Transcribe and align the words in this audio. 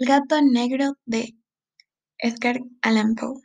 El 0.00 0.06
gato 0.06 0.40
negro 0.40 0.96
de 1.04 1.34
Edgar 2.16 2.62
Allan 2.80 3.16
Poe. 3.16 3.42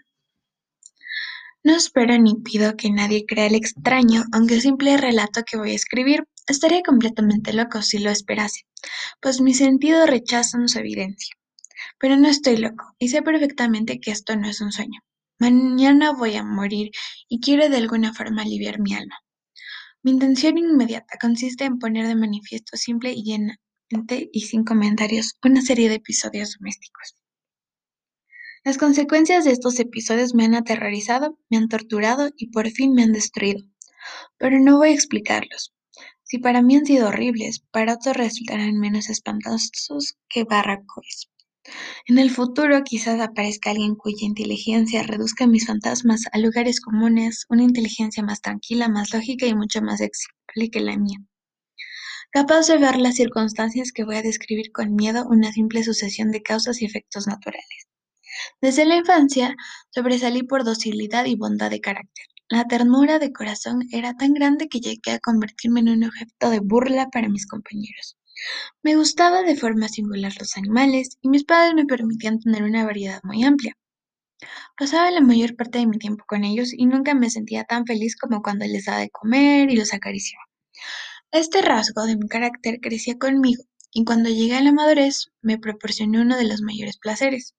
No 1.66 1.76
espero 1.76 2.18
ni 2.18 2.36
pido 2.36 2.78
que 2.78 2.90
nadie 2.90 3.26
crea 3.28 3.48
el 3.48 3.56
extraño, 3.56 4.24
aunque 4.32 4.62
simple 4.62 4.96
relato 4.96 5.44
que 5.44 5.58
voy 5.58 5.72
a 5.72 5.76
escribir 5.76 6.24
estaría 6.48 6.82
completamente 6.82 7.52
loco 7.52 7.82
si 7.82 8.00
lo 8.00 8.10
esperase, 8.10 8.62
pues 9.22 9.42
mis 9.42 9.58
sentidos 9.58 10.10
rechazan 10.10 10.70
su 10.70 10.80
evidencia. 10.80 11.36
Pero 12.00 12.16
no 12.16 12.30
estoy 12.30 12.56
loco 12.56 12.86
y 13.00 13.10
sé 13.10 13.22
perfectamente 13.22 14.00
que 14.00 14.12
esto 14.12 14.38
no 14.38 14.48
es 14.48 14.62
un 14.62 14.72
sueño. 14.72 15.02
Mañana 15.38 16.14
voy 16.14 16.38
a 16.38 16.44
morir 16.46 16.92
y 17.28 17.42
quiero 17.42 17.68
de 17.68 17.76
alguna 17.76 18.14
forma 18.14 18.44
aliviar 18.44 18.80
mi 18.80 18.94
alma. 18.94 19.20
Mi 20.04 20.12
intención 20.12 20.58
inmediata 20.58 21.18
consiste 21.20 21.66
en 21.66 21.80
poner 21.80 22.08
de 22.08 22.16
manifiesto 22.16 22.78
simple 22.78 23.12
y 23.12 23.24
llenamente 23.26 23.65
y 23.90 24.42
sin 24.42 24.64
comentarios 24.64 25.38
una 25.44 25.62
serie 25.62 25.90
de 25.90 25.96
episodios 25.96 26.58
domésticos. 26.58 27.16
Las 28.64 28.80
consecuencias 28.80 29.46
de 29.46 29.52
estos 29.52 29.80
episodios 29.80 30.34
me 30.34 30.46
han 30.46 30.56
aterrorizado, 30.56 31.38
me 31.50 31.58
han 31.58 31.68
torturado 31.68 32.32
y 32.36 32.48
por 32.48 32.70
fin 32.72 32.94
me 32.94 33.04
han 33.04 33.12
destruido. 33.12 33.62
Pero 34.38 34.60
no 34.60 34.78
voy 34.78 34.90
a 34.90 34.94
explicarlos. 34.94 35.74
Si 36.24 36.40
para 36.40 36.64
mí 36.64 36.76
han 36.76 36.86
sido 36.86 37.10
horribles, 37.10 37.64
para 37.72 37.94
otros 37.94 38.18
resultarán 38.18 38.80
menos 38.80 39.10
espantosos 39.10 40.18
que 40.28 40.44
barracois. 40.44 41.30
En 42.08 42.18
el 42.18 42.32
futuro 42.32 42.84
quizás 42.84 43.20
aparezca 43.20 43.70
alguien 43.70 43.96
cuya 43.96 44.26
inteligencia 44.26 45.04
reduzca 45.04 45.46
mis 45.46 45.68
fantasmas 45.68 46.24
a 46.32 46.40
lugares 46.40 46.82
comunes, 46.82 47.46
una 47.50 47.64
inteligencia 47.64 48.24
más 48.24 48.42
tranquila, 48.42 48.88
más 48.88 49.14
lógica 49.14 49.46
y 49.46 49.56
mucho 49.56 49.82
más 49.84 50.02
explique 50.02 50.80
que 50.80 50.80
la 50.80 50.98
mía. 50.98 51.20
Capaz 52.36 52.68
de 52.68 52.78
ver 52.78 52.98
las 52.98 53.16
circunstancias 53.16 53.94
que 53.94 54.04
voy 54.04 54.18
a 54.18 54.22
describir 54.22 54.74
con 54.74 54.94
miedo 54.94 55.26
una 55.26 55.54
simple 55.54 55.84
sucesión 55.84 56.32
de 56.32 56.42
causas 56.42 56.82
y 56.82 56.86
efectos 56.86 57.28
naturales. 57.28 57.88
Desde 58.60 58.84
la 58.84 58.98
infancia 58.98 59.56
sobresalí 59.90 60.44
por 60.44 60.66
docilidad 60.66 61.28
y 61.28 61.38
bondad 61.38 61.70
de 61.70 61.80
carácter. 61.80 62.26
La 62.50 62.66
ternura 62.66 63.20
de 63.20 63.32
corazón 63.32 63.88
era 63.90 64.16
tan 64.16 64.34
grande 64.34 64.68
que 64.68 64.82
llegué 64.82 65.12
a 65.12 65.20
convertirme 65.20 65.80
en 65.80 65.88
un 65.88 66.04
objeto 66.04 66.50
de 66.50 66.60
burla 66.60 67.08
para 67.10 67.30
mis 67.30 67.48
compañeros. 67.48 68.18
Me 68.84 68.98
gustaba 68.98 69.44
de 69.44 69.56
forma 69.56 69.88
singular 69.88 70.34
los 70.38 70.58
animales 70.58 71.18
y 71.22 71.30
mis 71.30 71.46
padres 71.46 71.74
me 71.74 71.86
permitían 71.86 72.42
tener 72.42 72.64
una 72.64 72.84
variedad 72.84 73.22
muy 73.24 73.46
amplia. 73.46 73.78
Pasaba 74.78 75.10
la 75.10 75.22
mayor 75.22 75.56
parte 75.56 75.80
de 75.80 75.88
mi 75.88 76.00
tiempo 76.00 76.26
con 76.28 76.44
ellos 76.44 76.74
y 76.74 76.86
nunca 76.86 77.14
me 77.14 77.30
sentía 77.30 77.64
tan 77.64 77.86
feliz 77.86 78.18
como 78.18 78.42
cuando 78.42 78.66
les 78.66 78.84
daba 78.84 79.00
de 79.00 79.10
comer 79.10 79.72
y 79.72 79.78
los 79.78 79.94
acariciaba. 79.94 80.45
Este 81.36 81.62
rasgo 81.62 82.06
de 82.06 82.16
mi 82.16 82.30
carácter 82.30 82.80
crecía 82.80 83.18
conmigo 83.18 83.62
y 83.92 84.06
cuando 84.06 84.30
llegué 84.30 84.56
a 84.56 84.62
la 84.62 84.72
madurez 84.72 85.34
me 85.42 85.58
proporcionó 85.58 86.22
uno 86.22 86.38
de 86.38 86.46
los 86.46 86.62
mayores 86.62 86.98
placeres. 86.98 87.56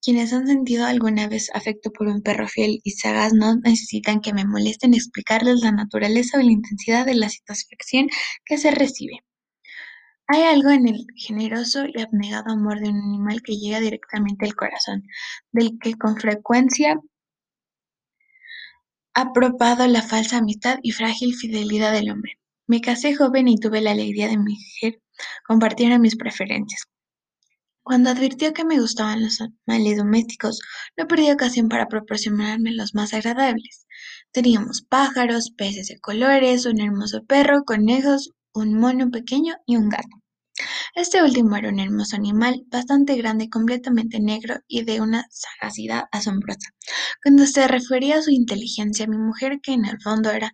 Quienes 0.00 0.32
han 0.32 0.46
sentido 0.46 0.86
alguna 0.86 1.28
vez 1.28 1.50
afecto 1.52 1.90
por 1.90 2.06
un 2.06 2.22
perro 2.22 2.48
fiel 2.48 2.80
y 2.84 2.92
sagaz 2.92 3.34
no 3.34 3.56
necesitan 3.56 4.22
que 4.22 4.32
me 4.32 4.46
molesten 4.46 4.94
explicarles 4.94 5.60
la 5.60 5.70
naturaleza 5.70 6.38
o 6.38 6.40
la 6.40 6.50
intensidad 6.50 7.04
de 7.04 7.16
la 7.16 7.28
satisfacción 7.28 8.08
que 8.46 8.56
se 8.56 8.70
recibe. 8.70 9.18
Hay 10.26 10.44
algo 10.44 10.70
en 10.70 10.88
el 10.88 11.04
generoso 11.14 11.84
y 11.84 12.00
abnegado 12.00 12.54
amor 12.54 12.80
de 12.80 12.88
un 12.88 13.02
animal 13.02 13.42
que 13.42 13.58
llega 13.58 13.80
directamente 13.80 14.46
al 14.46 14.54
corazón, 14.54 15.02
del 15.52 15.78
que 15.78 15.92
con 15.92 16.16
frecuencia 16.16 16.98
ha 19.12 19.32
probado 19.34 19.86
la 19.86 20.00
falsa 20.00 20.38
amistad 20.38 20.78
y 20.82 20.92
frágil 20.92 21.34
fidelidad 21.34 21.92
del 21.92 22.10
hombre. 22.10 22.37
Me 22.68 22.80
casé 22.80 23.16
joven 23.16 23.48
y 23.48 23.56
tuve 23.56 23.80
la 23.80 23.90
alegría 23.90 24.28
de 24.28 24.36
mi 24.36 24.54
mujer 24.54 25.02
compartiera 25.46 25.98
mis 25.98 26.16
preferencias. 26.16 26.82
Cuando 27.82 28.10
advirtió 28.10 28.52
que 28.52 28.64
me 28.64 28.78
gustaban 28.78 29.22
los 29.22 29.40
animales 29.40 29.96
domésticos, 29.96 30.60
no 30.96 31.06
perdí 31.06 31.30
ocasión 31.30 31.68
para 31.70 31.88
proporcionarme 31.88 32.72
los 32.72 32.94
más 32.94 33.14
agradables. 33.14 33.86
Teníamos 34.30 34.82
pájaros, 34.82 35.50
peces 35.56 35.88
de 35.88 35.98
colores, 35.98 36.66
un 36.66 36.80
hermoso 36.80 37.24
perro, 37.24 37.64
conejos, 37.64 38.32
un 38.52 38.74
mono 38.74 39.10
pequeño 39.10 39.56
y 39.66 39.76
un 39.76 39.88
gato. 39.88 40.22
Este 40.94 41.22
último 41.22 41.56
era 41.56 41.70
un 41.70 41.78
hermoso 41.78 42.16
animal, 42.16 42.64
bastante 42.66 43.16
grande, 43.16 43.48
completamente 43.48 44.20
negro 44.20 44.56
y 44.66 44.82
de 44.82 45.00
una 45.00 45.24
sagacidad 45.30 46.04
asombrosa. 46.12 46.68
Cuando 47.22 47.46
se 47.46 47.66
refería 47.66 48.18
a 48.18 48.22
su 48.22 48.30
inteligencia, 48.30 49.06
mi 49.06 49.16
mujer, 49.16 49.60
que 49.62 49.72
en 49.72 49.86
el 49.86 49.98
fondo 50.02 50.30
era 50.30 50.52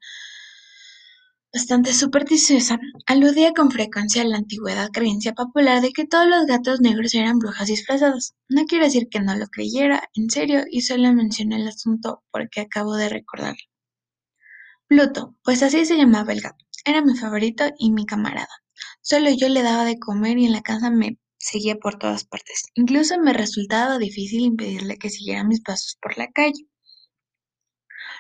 bastante 1.54 1.92
supersticiosa, 1.92 2.81
aludía 3.06 3.53
con 3.53 3.70
frecuencia 3.70 4.22
a 4.22 4.25
la 4.25 4.38
antigüedad 4.38 4.91
creencia 4.92 5.34
popular 5.34 5.81
de 5.81 5.92
que 5.92 6.04
todos 6.04 6.26
los 6.26 6.47
gatos 6.47 6.81
negros 6.81 7.15
eran 7.15 7.38
brujas 7.38 7.69
disfrazadas. 7.69 8.34
No 8.48 8.65
quiero 8.66 8.84
decir 8.87 9.09
que 9.09 9.20
no 9.20 9.37
lo 9.37 9.47
creyera, 9.47 10.10
en 10.15 10.31
serio, 10.31 10.65
y 10.69 10.81
solo 10.82 11.12
mencioné 11.12 11.56
el 11.56 11.69
asunto 11.69 12.25
porque 12.32 12.60
acabo 12.62 12.97
de 12.97 13.09
recordarlo. 13.09 13.62
Pluto, 14.88 15.37
pues 15.44 15.62
así 15.62 15.84
se 15.87 15.97
llamaba 15.97 16.32
el 16.32 16.41
gato, 16.41 16.65
era 16.84 17.03
mi 17.03 17.16
favorito 17.16 17.65
y 17.78 17.92
mi 17.92 18.04
camarada. 18.04 18.48
Solo 19.00 19.31
yo 19.31 19.48
le 19.48 19.62
daba 19.62 19.84
de 19.84 19.98
comer 20.00 20.38
y 20.38 20.47
en 20.47 20.53
la 20.53 20.62
casa 20.62 20.91
me 20.91 21.19
seguía 21.38 21.76
por 21.76 21.98
todas 21.98 22.25
partes. 22.25 22.65
Incluso 22.75 23.16
me 23.21 23.32
resultaba 23.32 23.98
difícil 23.98 24.41
impedirle 24.41 24.98
que 24.98 25.09
siguiera 25.09 25.44
mis 25.44 25.60
pasos 25.62 25.98
por 26.03 26.19
la 26.19 26.26
calle. 26.32 26.66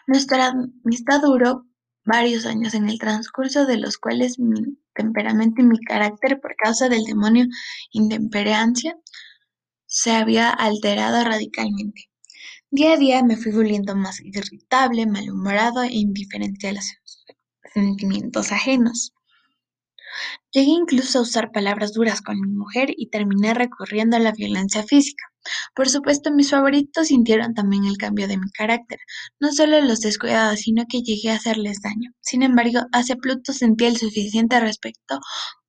Nuestra 0.06 0.52
amistad 0.84 1.20
duró 1.22 1.66
varios 2.04 2.46
años 2.46 2.74
en 2.74 2.88
el 2.88 2.98
transcurso 2.98 3.66
de 3.66 3.78
los 3.78 3.98
cuales 3.98 4.38
mi 4.38 4.78
temperamento 4.94 5.62
y 5.62 5.64
mi 5.64 5.78
carácter, 5.80 6.40
por 6.40 6.54
causa 6.56 6.88
del 6.88 7.04
demonio 7.04 7.46
intemperancia, 7.92 8.96
se 9.86 10.12
había 10.12 10.50
alterado 10.50 11.24
radicalmente. 11.24 12.10
Día 12.70 12.94
a 12.94 12.96
día 12.96 13.22
me 13.22 13.36
fui 13.36 13.52
volviendo 13.52 13.94
más 13.94 14.20
irritable, 14.20 15.06
malhumorado 15.06 15.82
e 15.82 15.92
indiferente 15.92 16.68
a 16.68 16.72
los 16.72 16.84
sentimientos 17.72 18.52
ajenos. 18.52 19.14
Llegué 20.54 20.70
incluso 20.70 21.18
a 21.18 21.22
usar 21.22 21.50
palabras 21.52 21.92
duras 21.92 22.22
con 22.22 22.40
mi 22.40 22.48
mujer 22.52 22.90
y 22.96 23.10
terminé 23.10 23.54
recurriendo 23.54 24.16
a 24.16 24.20
la 24.20 24.32
violencia 24.32 24.84
física. 24.84 25.24
Por 25.74 25.88
supuesto, 25.90 26.32
mis 26.32 26.50
favoritos 26.50 27.08
sintieron 27.08 27.54
también 27.54 27.84
el 27.84 27.98
cambio 27.98 28.28
de 28.28 28.38
mi 28.38 28.48
carácter. 28.52 29.00
No 29.40 29.52
solo 29.52 29.80
los 29.80 30.00
descuidaba, 30.00 30.56
sino 30.56 30.84
que 30.88 31.02
llegué 31.02 31.30
a 31.30 31.36
hacerles 31.36 31.82
daño. 31.82 32.12
Sin 32.20 32.42
embargo, 32.42 32.80
hacia 32.92 33.16
Pluto 33.16 33.52
sentía 33.52 33.88
el 33.88 33.96
suficiente 33.96 34.60
respeto 34.60 35.20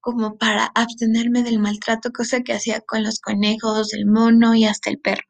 como 0.02 0.38
para 0.38 0.68
abstenerme 0.76 1.42
del 1.42 1.58
maltrato, 1.60 2.12
cosa 2.12 2.42
que 2.42 2.54
hacía 2.54 2.80
con 2.82 3.04
los 3.04 3.20
conejos, 3.20 3.92
el 3.94 4.06
mono 4.06 4.54
y 4.54 4.66
hasta 4.66 4.92
el 4.92 5.00
perro. 5.00 5.24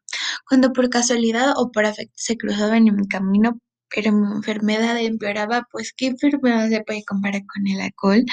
Cuando 0.49 0.73
por 0.73 0.89
casualidad 0.89 1.53
o 1.55 1.71
por 1.71 1.85
afecto 1.85 2.13
se 2.17 2.35
cruzaban 2.37 2.87
en 2.87 2.95
mi 2.97 3.07
camino, 3.07 3.57
pero 3.95 4.11
mi 4.11 4.35
enfermedad 4.35 4.97
empeoraba, 4.99 5.65
pues 5.71 5.93
qué 5.95 6.07
enfermedad 6.07 6.67
se 6.69 6.83
puede 6.83 7.05
comparar 7.05 7.41
con 7.45 7.65
el 7.67 7.79
alcohol. 7.79 8.25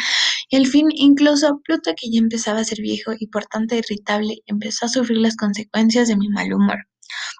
Al 0.52 0.66
fin, 0.66 0.88
incluso 0.94 1.62
Pluto, 1.64 1.94
que 1.96 2.10
ya 2.10 2.18
empezaba 2.18 2.60
a 2.60 2.64
ser 2.64 2.82
viejo 2.82 3.12
y 3.18 3.28
por 3.28 3.46
tanto 3.46 3.74
irritable, 3.74 4.42
empezó 4.44 4.84
a 4.84 4.88
sufrir 4.90 5.16
las 5.16 5.34
consecuencias 5.34 6.08
de 6.08 6.16
mi 6.16 6.28
mal 6.28 6.52
humor. 6.52 6.76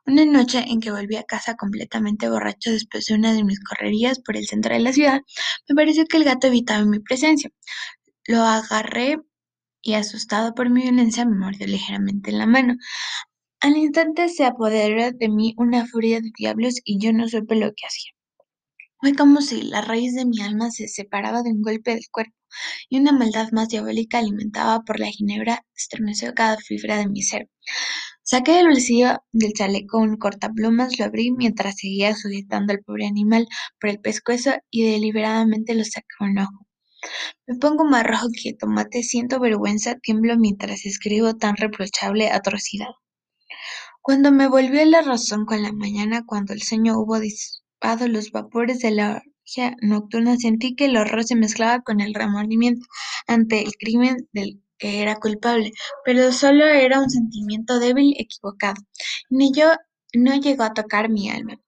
Una 0.07 0.25
noche 0.25 0.65
en 0.67 0.81
que 0.81 0.91
volví 0.91 1.17
a 1.17 1.25
casa 1.25 1.55
completamente 1.55 2.31
borracho 2.31 2.71
después 2.71 3.05
de 3.05 3.15
una 3.15 3.35
de 3.35 3.45
mis 3.45 3.61
correrías 3.61 4.19
por 4.21 4.39
el 4.39 4.47
centro 4.47 4.73
de 4.75 4.81
la 4.81 4.95
ciudad, 4.95 5.21
me 5.69 5.75
pareció 5.75 6.07
que 6.07 6.17
el 6.17 6.25
gato 6.25 6.47
evitaba 6.47 6.87
mi 6.87 7.01
presencia. 7.01 7.51
Lo 8.27 8.43
agarré 8.45 9.19
y 9.83 9.93
asustado 9.93 10.55
por 10.55 10.71
mi 10.71 10.83
violencia 10.83 11.27
me 11.27 11.37
mordió 11.37 11.67
ligeramente 11.67 12.31
en 12.31 12.39
la 12.39 12.47
mano. 12.47 12.77
Al 13.61 13.77
instante 13.77 14.31
se 14.31 14.45
apoderó 14.47 15.13
de 15.13 15.29
mí 15.29 15.55
una 15.59 15.87
furia 15.87 16.21
de 16.23 16.31
diablos 16.39 16.77
y 16.85 16.99
yo 16.99 17.13
no 17.13 17.29
supe 17.29 17.57
lo 17.57 17.73
que 17.75 17.87
hacía. 17.87 18.13
Fue 19.01 19.15
como 19.15 19.43
si 19.43 19.63
la 19.63 19.83
raíz 19.83 20.15
de 20.15 20.25
mi 20.25 20.41
alma 20.41 20.71
se 20.71 20.89
separaba 20.89 21.43
de 21.43 21.51
un 21.51 21.61
golpe 21.63 21.91
del 21.93 22.05
cuerpo 22.11 22.42
y 22.89 22.99
una 22.99 23.13
maldad 23.13 23.51
más 23.53 23.69
diabólica 23.69 24.19
alimentada 24.19 24.81
por 24.83 25.01
la 25.01 25.07
ginebra 25.07 25.65
estremeció 25.77 26.35
cada 26.35 26.57
fibra 26.57 26.97
de 26.97 27.09
mi 27.09 27.23
ser. 27.23 27.49
Saqué 28.23 28.53
del 28.53 28.69
bolsillo 28.69 29.23
del 29.33 29.53
chaleco 29.53 29.99
un 29.99 30.17
cortaplumas, 30.17 30.99
lo 30.99 31.05
abrí 31.05 31.33
mientras 31.33 31.77
seguía 31.77 32.15
sujetando 32.15 32.73
al 32.73 32.81
pobre 32.81 33.07
animal 33.07 33.49
por 33.81 33.91
el 33.91 34.01
pescuezo 34.01 34.53
y 34.71 34.91
deliberadamente 34.91 35.75
lo 35.75 35.85
saqué 35.85 36.07
un 36.21 36.39
ojo. 36.39 36.67
Me 37.47 37.57
pongo 37.59 37.85
más 37.85 38.07
rojo 38.07 38.29
que 38.33 38.55
tomate, 38.55 39.03
siento 39.03 39.41
vergüenza, 39.41 39.97
tiemblo 39.97 40.39
mientras 40.39 40.87
escribo 40.87 41.35
tan 41.35 41.57
reprochable 41.57 42.31
atrocidad. 42.31 42.91
Cuando 44.01 44.31
me 44.33 44.49
volvió 44.49 44.85
la 44.85 45.03
razón 45.03 45.45
con 45.45 45.63
la 45.63 45.73
mañana, 45.73 46.25
cuando 46.25 46.53
el 46.53 46.63
sueño 46.63 46.99
hubo 46.99 47.19
disipado 47.19 48.09
los 48.09 48.31
vapores 48.31 48.79
de 48.81 48.93
la 48.93 49.23
nocturna, 49.81 50.37
sentí 50.37 50.75
que 50.75 50.87
el 50.87 50.97
horror 50.97 51.25
se 51.25 51.37
mezclaba 51.37 51.83
con 51.83 52.01
el 52.01 52.15
remordimiento 52.15 52.87
ante 53.27 53.63
el 53.63 53.73
crimen 53.79 54.29
del 54.33 54.63
que 54.79 55.01
era 55.03 55.17
culpable, 55.21 55.73
pero 56.05 56.33
solo 56.33 56.65
era 56.67 57.01
un 57.01 57.09
sentimiento 57.11 57.79
débil, 57.79 58.15
equivocado. 58.19 58.83
Ni 59.31 59.53
yo 59.53 59.73
no 60.15 60.35
llegó 60.37 60.65
a 60.65 60.75
tocar 60.75 61.09
mi 61.09 61.31
alma. 61.31 61.61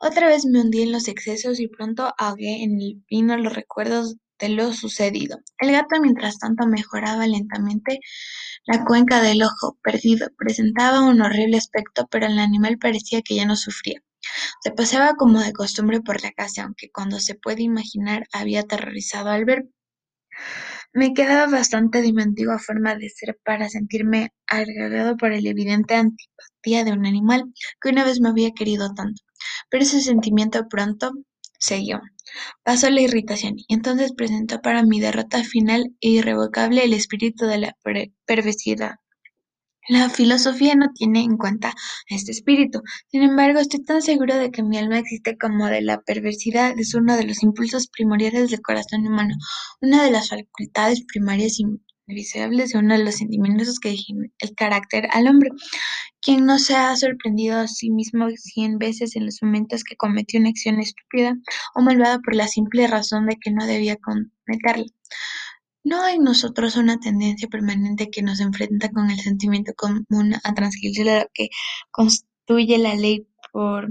Otra 0.00 0.28
vez 0.28 0.44
me 0.46 0.60
hundí 0.60 0.82
en 0.82 0.92
los 0.92 1.08
excesos 1.08 1.60
y 1.60 1.68
pronto 1.68 2.12
ahogué 2.18 2.62
en 2.62 2.80
el 2.80 3.02
vino 3.08 3.36
los 3.36 3.54
recuerdos 3.54 4.16
de 4.38 4.48
lo 4.50 4.72
sucedido. 4.72 5.38
El 5.58 5.72
gato, 5.72 6.00
mientras 6.02 6.38
tanto, 6.38 6.66
mejoraba 6.66 7.26
lentamente 7.26 8.00
La 8.66 8.84
cuenca 8.84 9.22
del 9.22 9.42
ojo, 9.42 9.78
perdido, 9.82 10.28
presentaba 10.38 11.02
un 11.02 11.22
horrible 11.22 11.58
aspecto, 11.58 12.08
pero 12.10 12.26
el 12.26 12.38
animal 12.38 12.78
parecía 12.78 13.22
que 13.22 13.36
ya 13.36 13.46
no 13.46 13.56
sufría. 13.56 14.02
Se 14.62 14.70
paseaba 14.70 15.14
como 15.14 15.40
de 15.40 15.52
costumbre 15.52 16.00
por 16.00 16.22
la 16.22 16.32
casa, 16.32 16.64
aunque 16.64 16.90
cuando 16.90 17.20
se 17.20 17.34
puede 17.34 17.62
imaginar 17.62 18.26
había 18.32 18.60
aterrorizado 18.60 19.30
al 19.30 19.44
ver. 19.44 19.68
Me 20.92 21.14
quedaba 21.14 21.46
bastante 21.50 22.02
de 22.02 22.12
mi 22.12 22.22
antigua 22.22 22.58
forma 22.58 22.94
de 22.96 23.08
ser 23.10 23.38
para 23.44 23.68
sentirme 23.68 24.32
agregado 24.46 25.16
por 25.16 25.32
el 25.32 25.46
evidente 25.46 25.94
antipatía 25.94 26.84
de 26.84 26.92
un 26.92 27.06
animal 27.06 27.52
que 27.80 27.90
una 27.90 28.04
vez 28.04 28.20
me 28.20 28.28
había 28.28 28.52
querido 28.52 28.92
tanto. 28.94 29.22
Pero 29.70 29.84
ese 29.84 30.00
sentimiento 30.00 30.68
pronto 30.68 31.12
siguió. 31.58 32.00
Pasó 32.64 32.90
la 32.90 33.02
irritación 33.02 33.54
y 33.56 33.74
entonces 33.74 34.12
presentó 34.12 34.60
para 34.60 34.82
mi 34.82 35.00
derrota 35.00 35.44
final 35.44 35.94
e 36.00 36.08
irrevocable 36.08 36.84
el 36.84 36.92
espíritu 36.92 37.46
de 37.46 37.58
la 37.58 37.76
perversidad. 38.26 38.96
La 39.88 40.10
filosofía 40.10 40.74
no 40.74 40.92
tiene 40.94 41.22
en 41.22 41.36
cuenta 41.36 41.74
este 42.08 42.32
espíritu. 42.32 42.82
Sin 43.10 43.22
embargo, 43.22 43.60
estoy 43.60 43.82
tan 43.82 44.02
seguro 44.02 44.36
de 44.36 44.50
que 44.50 44.62
mi 44.62 44.76
alma 44.78 44.98
existe 44.98 45.36
como 45.38 45.66
de 45.66 45.80
la 45.80 46.00
perversidad 46.02 46.78
es 46.78 46.94
uno 46.94 47.16
de 47.16 47.24
los 47.24 47.42
impulsos 47.42 47.88
primordiales 47.88 48.50
del 48.50 48.60
corazón 48.60 49.06
humano, 49.06 49.34
una 49.80 50.04
de 50.04 50.10
las 50.10 50.28
facultades 50.28 51.04
primarias 51.06 51.58
invisibles 52.06 52.70
de 52.70 52.78
uno 52.78 52.96
de 52.96 53.04
los 53.04 53.16
sentimientos 53.16 53.80
que 53.80 53.90
definen 53.90 54.32
el 54.38 54.54
carácter 54.54 55.08
al 55.12 55.28
hombre. 55.28 55.50
Quien 56.20 56.44
no 56.44 56.58
se 56.58 56.76
ha 56.76 56.94
sorprendido 56.96 57.58
a 57.58 57.66
sí 57.66 57.90
mismo 57.90 58.28
cien 58.36 58.78
veces 58.78 59.16
en 59.16 59.24
los 59.24 59.38
momentos 59.42 59.82
que 59.82 59.96
cometió 59.96 60.40
una 60.40 60.50
acción 60.50 60.78
estúpida 60.78 61.34
o 61.74 61.80
malvada 61.80 62.18
por 62.18 62.34
la 62.34 62.48
simple 62.48 62.86
razón 62.86 63.26
de 63.26 63.36
que 63.40 63.50
no 63.50 63.66
debía 63.66 63.96
cometerla. 63.96 64.84
¿No 65.82 66.02
hay 66.02 66.16
en 66.16 66.24
nosotros 66.24 66.76
una 66.76 66.98
tendencia 67.00 67.48
permanente 67.48 68.10
que 68.10 68.22
nos 68.22 68.40
enfrenta 68.40 68.90
con 68.90 69.10
el 69.10 69.18
sentimiento 69.18 69.72
común 69.74 70.34
a 70.44 70.54
transgredir 70.54 71.06
lo 71.06 71.26
que 71.32 71.48
constituye 71.90 72.76
la 72.76 72.94
ley 72.94 73.26
por 73.50 73.88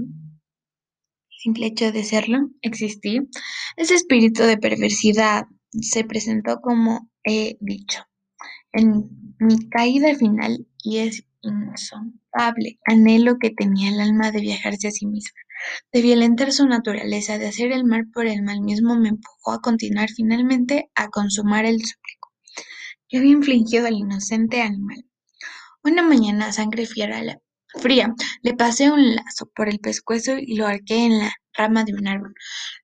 simple 1.36 1.66
hecho 1.66 1.90
de 1.90 2.04
serlo, 2.04 2.50
existir? 2.62 3.28
Ese 3.76 3.96
espíritu 3.96 4.44
de 4.44 4.56
perversidad 4.56 5.46
se 5.72 6.04
presentó 6.04 6.60
como 6.60 7.10
he 7.24 7.56
dicho, 7.60 8.04
en 8.72 9.36
mi 9.40 9.68
caída 9.68 10.14
final 10.14 10.66
y 10.84 10.98
es 10.98 11.24
insondable 11.40 12.78
anhelo 12.84 13.38
que 13.38 13.50
tenía 13.50 13.90
el 13.90 14.00
alma 14.00 14.30
de 14.30 14.40
viajarse 14.40 14.88
a 14.88 14.90
sí 14.92 15.06
misma 15.06 15.40
de 15.92 16.02
violentar 16.02 16.52
su 16.52 16.66
naturaleza, 16.66 17.38
de 17.38 17.48
hacer 17.48 17.72
el 17.72 17.84
mal 17.84 18.08
por 18.12 18.26
el 18.26 18.42
mal 18.42 18.60
mismo, 18.60 18.96
me 18.96 19.10
empujó 19.10 19.52
a 19.52 19.60
continuar 19.60 20.08
finalmente 20.10 20.90
a 20.94 21.08
consumar 21.08 21.64
el 21.64 21.84
súplico 21.84 22.32
que 23.10 23.18
había 23.18 23.32
infligido 23.32 23.86
al 23.86 23.94
inocente 23.94 24.62
animal. 24.62 25.04
Una 25.82 26.02
mañana 26.02 26.52
sangre 26.52 26.86
fría, 26.86 28.14
le 28.42 28.54
pasé 28.54 28.90
un 28.90 29.16
lazo 29.16 29.50
por 29.54 29.68
el 29.68 29.80
pescuezo 29.80 30.38
y 30.38 30.54
lo 30.54 30.66
arqué 30.66 31.06
en 31.06 31.18
la 31.18 31.32
rama 31.54 31.84
de 31.84 31.94
un 31.94 32.06
árbol. 32.06 32.34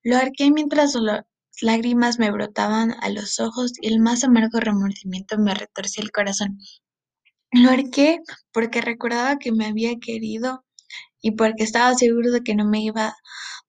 Lo 0.02 0.16
arqué 0.16 0.50
mientras 0.50 0.94
las 0.94 1.22
lágrimas 1.60 2.18
me 2.18 2.30
brotaban 2.30 2.94
a 3.00 3.08
los 3.08 3.38
ojos 3.38 3.72
y 3.80 3.88
el 3.88 4.00
más 4.00 4.24
amargo 4.24 4.58
remordimiento 4.60 5.38
me 5.38 5.54
retorcía 5.54 6.02
el 6.02 6.10
corazón. 6.10 6.58
Lo 7.52 7.70
arqué 7.70 8.20
porque 8.52 8.80
recordaba 8.80 9.38
que 9.38 9.52
me 9.52 9.66
había 9.66 9.98
querido 10.00 10.65
y 11.26 11.32
porque 11.32 11.64
estaba 11.64 11.92
seguro 11.94 12.30
de 12.30 12.42
que 12.42 12.54
no 12.54 12.64
me 12.64 12.80
iba 12.82 13.16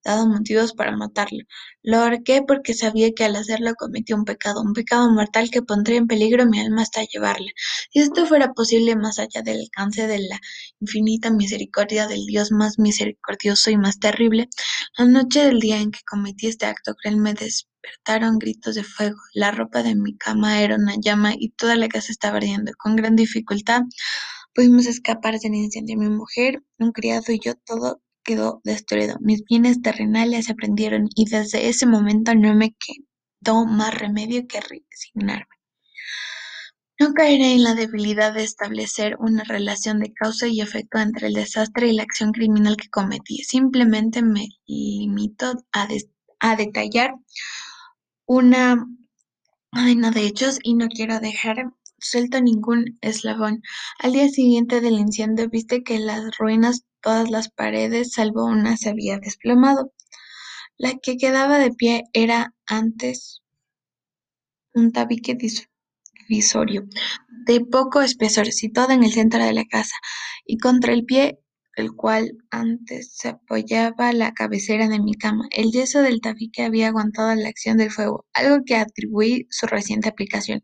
dado 0.04 0.28
motivos 0.28 0.74
para 0.74 0.96
matarlo. 0.96 1.40
Lo 1.82 1.98
ahorqué 1.98 2.44
porque 2.48 2.76
sabía 2.76 3.12
que 3.16 3.26
al 3.26 3.36
hacerlo 3.36 3.74
cometió 3.76 4.16
un 4.16 4.26
pecado, 4.26 4.62
un 4.62 4.74
pecado 4.74 5.10
mortal 5.12 5.50
que 5.50 5.64
pondría 5.64 5.98
en 5.98 6.08
peligro 6.08 6.46
mi 6.46 6.60
alma 6.60 6.84
hasta 6.84 7.04
llevarla. 7.04 7.52
Si 7.92 8.00
esto 8.00 8.28
fuera 8.28 8.54
posible 8.54 8.96
más 8.96 9.18
allá 9.18 9.42
del 9.42 9.60
alcance 9.62 10.06
de 10.06 10.20
la 10.20 10.40
infinita 10.80 11.32
misericordia 11.32 12.08
del 12.08 12.26
Dios 12.28 12.52
más 12.52 12.78
misericordioso 12.78 13.72
y 13.72 13.78
más 13.78 14.00
terrible, 14.00 14.50
la 15.00 15.06
noche 15.06 15.44
del 15.44 15.60
día 15.60 15.82
en 15.82 15.90
que 15.90 16.02
cometí 16.08 16.46
este 16.48 16.68
acto 16.68 16.94
cruel 16.94 17.18
me 17.18 17.34
despertaron 17.34 18.38
gritos 18.38 18.76
de 18.76 18.84
fuego. 18.84 19.18
La 19.34 19.50
ropa 19.50 19.82
de 19.82 19.96
mi 19.96 20.16
cama 20.16 20.62
era 20.62 20.76
una 20.76 20.94
llama 21.02 21.34
y 21.36 21.50
toda 21.50 21.76
la 21.76 21.88
casa 21.88 22.12
estaba 22.12 22.38
ardiendo. 22.38 22.72
Con 22.78 22.96
gran 22.96 23.16
dificultad 23.16 23.82
Pudimos 24.58 24.88
escapar 24.88 25.38
del 25.40 25.54
incendio. 25.54 26.00
Mi 26.00 26.10
mujer, 26.10 26.64
un 26.80 26.92
criado 26.92 27.32
y 27.32 27.40
yo, 27.40 27.54
todo 27.64 28.02
quedó 28.24 28.60
destruido. 28.64 29.18
Mis 29.22 29.44
bienes 29.44 29.84
terrenales 29.84 30.48
se 30.48 30.56
prendieron 30.56 31.10
y 31.14 31.30
desde 31.30 31.70
ese 31.70 31.86
momento 31.86 32.34
no 32.34 32.56
me 32.56 32.76
quedó 32.76 33.68
más 33.68 33.94
remedio 33.94 34.48
que 34.48 34.60
resignarme. 34.60 35.46
No 37.00 37.14
caeré 37.14 37.54
en 37.54 37.62
la 37.62 37.76
debilidad 37.76 38.34
de 38.34 38.46
establecer 38.46 39.16
una 39.20 39.44
relación 39.44 40.00
de 40.00 40.12
causa 40.12 40.48
y 40.48 40.60
efecto 40.60 40.98
entre 40.98 41.28
el 41.28 41.36
desastre 41.36 41.90
y 41.90 41.94
la 41.94 42.02
acción 42.02 42.32
criminal 42.32 42.78
que 42.78 42.90
cometí. 42.90 43.44
Simplemente 43.44 44.24
me 44.24 44.48
limito 44.66 45.54
a, 45.72 45.88
a 46.40 46.56
detallar 46.56 47.14
una 48.26 48.84
cadena 49.72 50.10
de 50.10 50.26
hechos 50.26 50.58
y 50.64 50.74
no 50.74 50.88
quiero 50.88 51.20
dejar 51.20 51.72
suelto 52.00 52.42
ningún 52.42 52.98
eslabón. 53.02 53.62
Al 54.00 54.14
día 54.14 54.30
siguiente 54.30 54.82
del 54.82 55.00
incendio 55.00 55.50
viste 55.50 55.84
que 55.84 56.00
las 56.00 56.38
ruinas 56.38 56.84
todas 57.02 57.30
las 57.30 57.50
paredes, 57.50 58.14
salvo 58.14 58.46
una, 58.46 58.78
se 58.78 58.90
había 58.90 59.20
desplomado. 59.20 59.94
La 60.78 60.94
que 61.02 61.18
quedaba 61.18 61.58
de 61.60 61.72
pie 61.72 62.04
era 62.14 62.54
antes 62.66 63.42
un 64.74 64.92
tabique 64.92 65.38
divisorio, 66.28 66.86
de 67.46 67.62
poco 67.62 68.02
espesor, 68.02 68.48
situado 68.48 68.92
en 68.92 69.04
el 69.04 69.12
centro 69.12 69.44
de 69.44 69.54
la 69.54 69.66
casa, 69.66 69.96
y 70.46 70.58
contra 70.58 70.94
el 70.94 71.06
pie 71.06 71.40
el 71.78 71.94
cual 71.96 72.32
antes 72.50 73.14
se 73.16 73.30
apoyaba 73.30 74.12
la 74.12 74.34
cabecera 74.34 74.88
de 74.88 75.00
mi 75.00 75.14
cama. 75.14 75.48
El 75.52 75.72
yeso 75.72 76.02
del 76.02 76.22
tabique 76.22 76.64
había 76.64 76.88
aguantado 76.88 77.34
la 77.36 77.50
acción 77.50 77.78
del 77.78 77.92
fuego, 77.92 78.26
algo 78.34 78.64
que 78.66 78.76
atribuí 78.76 79.46
su 79.52 79.68
reciente 79.68 80.10
aplicación. 80.10 80.62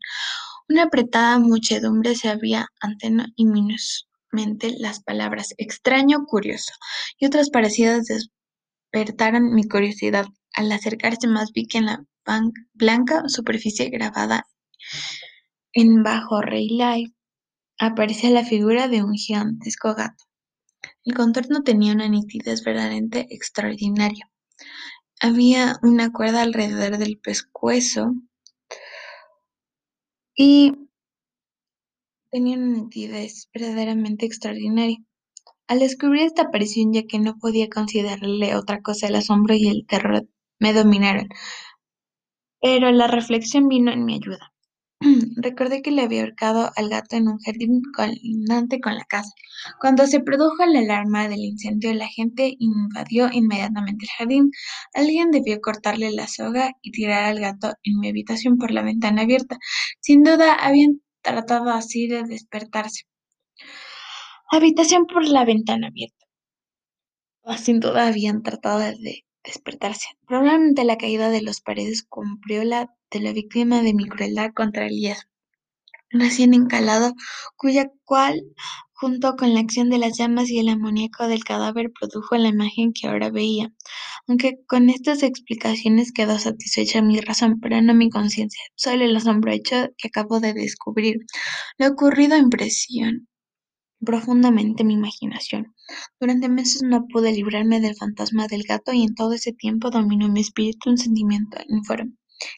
Una 0.70 0.84
apretada 0.84 1.40
muchedumbre 1.40 2.16
se 2.16 2.30
había 2.30 2.68
ante 2.80 3.12
inminentemente 3.36 4.76
las 4.80 5.02
palabras 5.04 5.54
"extraño", 5.58 6.26
"curioso" 6.26 6.72
y 7.20 7.26
otras 7.26 7.50
parecidas 7.50 8.06
despertaron 8.94 9.54
mi 9.54 9.68
curiosidad. 9.68 10.26
Al 10.56 10.72
acercarse 10.72 11.28
más 11.28 11.52
vi 11.52 11.66
que 11.68 11.80
en 11.80 11.88
la 11.88 12.06
blanca 12.74 13.24
superficie 13.28 13.90
grabada 13.90 14.46
en 15.74 16.04
bajo 16.04 16.40
relieve 16.42 17.12
aparecía 17.80 18.30
la 18.30 18.46
figura 18.46 18.88
de 18.88 19.04
un 19.04 19.16
gigantesco 19.16 19.96
gato. 19.96 20.24
El 21.04 21.16
contorno 21.16 21.64
tenía 21.64 21.94
una 21.94 22.08
nitidez 22.08 22.64
verdaderamente 22.64 23.28
extraordinaria. 23.32 24.30
Había 25.20 25.78
una 25.82 26.12
cuerda 26.12 26.44
alrededor 26.44 26.98
del 27.00 27.20
pescuezo 27.20 28.14
y 30.36 30.74
tenía 32.32 32.58
una 32.58 32.80
nitidez 32.80 33.48
verdaderamente 33.54 34.26
extraordinaria. 34.26 34.98
Al 35.68 35.80
descubrir 35.80 36.24
esta 36.24 36.44
aparición, 36.44 36.94
ya 36.94 37.04
que 37.04 37.20
no 37.20 37.38
podía 37.40 37.70
considerarle 37.70 38.56
otra 38.56 38.82
cosa, 38.82 39.08
el 39.08 39.16
asombro 39.16 39.56
y 39.56 39.68
el 39.68 39.86
terror 39.88 40.28
me 40.60 40.74
dominaron, 40.74 41.30
pero 42.60 42.92
la 42.92 43.06
reflexión 43.06 43.68
vino 43.68 43.92
en 43.92 44.06
mi 44.06 44.16
ayuda. 44.16 44.53
Recordé 45.36 45.82
que 45.82 45.92
le 45.92 46.02
había 46.02 46.22
ahorcado 46.22 46.72
al 46.76 46.90
gato 46.90 47.16
en 47.16 47.28
un 47.28 47.40
jardín 47.40 47.82
colindante 47.96 48.80
con 48.80 48.96
la 48.96 49.06
casa. 49.06 49.32
Cuando 49.80 50.08
se 50.08 50.20
produjo 50.20 50.66
la 50.66 50.80
alarma 50.80 51.28
del 51.28 51.40
incendio, 51.40 51.94
la 51.94 52.08
gente 52.08 52.56
invadió 52.60 53.30
inmediatamente 53.32 54.06
el 54.06 54.10
jardín. 54.18 54.52
Alguien 54.94 55.32
debió 55.32 55.60
cortarle 55.62 56.12
la 56.12 56.28
soga 56.28 56.72
y 56.82 56.92
tirar 56.92 57.26
al 57.26 57.40
gato 57.40 57.74
en 57.84 58.00
mi 58.00 58.10
habitación 58.10 58.58
por 58.58 58.72
la 58.72 58.84
ventana 58.84 59.24
abierta. 59.24 59.58
Sin 60.02 60.24
duda, 60.24 60.54
habían 60.54 61.02
tratado 61.22 61.70
así 61.70 62.08
de 62.08 62.24
despertarse. 62.24 63.04
Habitación 64.52 65.06
por 65.06 65.26
la 65.28 65.46
ventana 65.46 65.88
abierta. 65.88 66.26
Oh, 67.42 67.58
sin 67.58 67.80
duda 67.80 68.08
habían 68.08 68.42
tratado 68.42 68.80
de 68.80 69.26
despertarse. 69.44 70.08
Probablemente 70.28 70.84
la 70.84 70.98
caída 70.98 71.30
de 71.30 71.42
las 71.42 71.62
paredes 71.62 72.04
cumplió 72.04 72.64
la 72.64 72.94
de 73.12 73.20
la 73.20 73.34
víctima 73.34 73.82
de 73.82 73.94
mi 73.94 74.08
crueldad 74.08 74.52
contra 74.54 74.88
Elías, 74.88 75.28
recién 76.10 76.54
encalado, 76.54 77.14
cuya 77.58 77.92
cual, 78.06 78.42
junto 78.94 79.36
con 79.36 79.54
la 79.54 79.60
acción 79.60 79.90
de 79.90 79.98
las 79.98 80.18
llamas 80.18 80.50
y 80.50 80.60
el 80.60 80.70
amoníaco 80.70 81.28
del 81.28 81.44
cadáver, 81.44 81.92
produjo 81.92 82.36
la 82.38 82.50
imagen 82.50 82.94
que 82.94 83.08
ahora 83.08 83.30
veía. 83.30 83.72
Aunque 84.28 84.60
con 84.68 84.90
estas 84.90 85.24
explicaciones 85.24 86.12
quedó 86.12 86.40
satisfecha 86.40 87.02
mi 87.02 87.20
razón, 87.20 87.60
pero 87.60 87.82
no 87.82 87.94
mi 87.94 88.10
conciencia, 88.10 88.64
solo 88.76 89.04
el 89.04 89.16
asombro 89.16 89.52
hecho 89.52 89.90
que 89.98 90.08
acabo 90.08 90.40
de 90.40 90.54
descubrir. 90.54 91.18
Lo 91.78 91.88
ocurrido 91.90 92.38
impresión 92.38 93.28
profundamente 94.04 94.84
mi 94.84 94.94
imaginación. 94.94 95.74
Durante 96.20 96.50
meses 96.50 96.84
no 96.84 97.06
pude 97.08 97.32
librarme 97.32 97.80
del 97.80 97.96
fantasma 97.96 98.48
del 98.48 98.64
gato 98.64 98.94
y 98.94 99.04
en 99.04 99.16
todo 99.16 99.34
ese 99.34 99.54
tiempo 99.54 99.90
dominó 99.90 100.30
mi 100.30 100.42
espíritu 100.42 100.90
un 100.90 100.98
sentimiento 100.98 101.58
informe, 101.68 102.14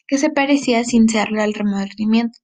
que 0.06 0.18
se 0.18 0.30
parecía 0.30 0.84
sin 0.84 1.08
serlo 1.08 1.42
al 1.42 1.54
remordimiento. 1.54 2.38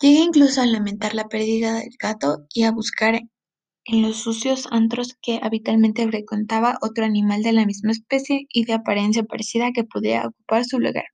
Llegué 0.00 0.20
incluso 0.20 0.62
a 0.62 0.66
lamentar 0.66 1.14
la 1.14 1.28
pérdida 1.28 1.74
del 1.74 1.94
gato 2.00 2.46
y 2.54 2.62
a 2.62 2.72
buscar 2.72 3.20
en 3.84 4.02
los 4.02 4.16
sucios 4.16 4.68
antros 4.70 5.16
que 5.20 5.40
habitualmente 5.42 6.06
frecuentaba 6.06 6.78
otro 6.80 7.04
animal 7.04 7.42
de 7.42 7.52
la 7.52 7.66
misma 7.66 7.92
especie 7.92 8.46
y 8.48 8.64
de 8.64 8.74
apariencia 8.74 9.24
parecida 9.24 9.72
que 9.74 9.84
pudiera 9.84 10.28
ocupar 10.28 10.64
su 10.64 10.78
lugar. 10.78 11.04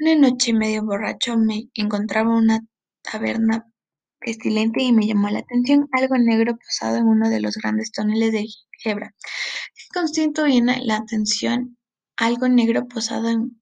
Una 0.00 0.14
noche 0.16 0.52
medio 0.52 0.84
borracho 0.84 1.36
me 1.36 1.68
encontraba 1.74 2.30
en 2.30 2.44
una 2.44 2.60
taberna 3.02 3.66
pestilente 4.24 4.82
y 4.82 4.92
me 4.92 5.06
llamó 5.06 5.28
la 5.28 5.40
atención 5.40 5.88
algo 5.92 6.16
negro 6.18 6.56
posado 6.56 6.96
en 6.96 7.06
uno 7.06 7.28
de 7.28 7.40
los 7.40 7.56
grandes 7.56 7.92
toneles 7.92 8.32
de 8.32 8.46
Ginebra. 8.78 9.14
¿Qué 9.74 9.84
constituía 9.92 10.62
la 10.82 10.96
atención 10.96 11.76
algo 12.16 12.48
negro 12.48 12.86
posado 12.88 13.28
en 13.28 13.60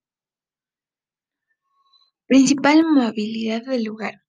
principal 2.26 2.84
movilidad 2.84 3.64
del 3.64 3.84
lugar? 3.84 4.22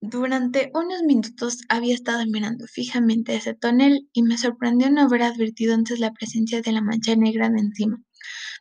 Durante 0.00 0.70
unos 0.74 1.02
minutos 1.02 1.62
había 1.68 1.94
estado 1.94 2.24
mirando 2.26 2.66
fijamente 2.66 3.34
ese 3.34 3.54
tonel 3.54 4.08
y 4.12 4.22
me 4.22 4.36
sorprendió 4.36 4.90
no 4.90 5.02
haber 5.02 5.22
advertido 5.22 5.74
antes 5.74 5.98
la 5.98 6.12
presencia 6.12 6.60
de 6.60 6.72
la 6.72 6.82
mancha 6.82 7.16
negra 7.16 7.48
de 7.48 7.60
encima. 7.60 7.98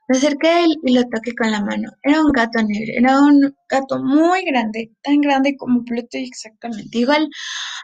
Me 0.07 0.17
acerqué 0.17 0.47
a 0.49 0.65
él 0.65 0.77
y 0.83 0.93
lo 0.93 1.03
toqué 1.03 1.33
con 1.35 1.51
la 1.51 1.61
mano. 1.61 1.89
Era 2.03 2.21
un 2.21 2.31
gato 2.31 2.61
negro, 2.61 2.93
era 2.95 3.19
un 3.21 3.55
gato 3.69 4.03
muy 4.03 4.43
grande, 4.45 4.91
tan 5.01 5.19
grande 5.21 5.55
como 5.57 5.83
Pluto 5.83 6.17
y 6.17 6.25
exactamente 6.25 6.99
igual. 6.99 7.27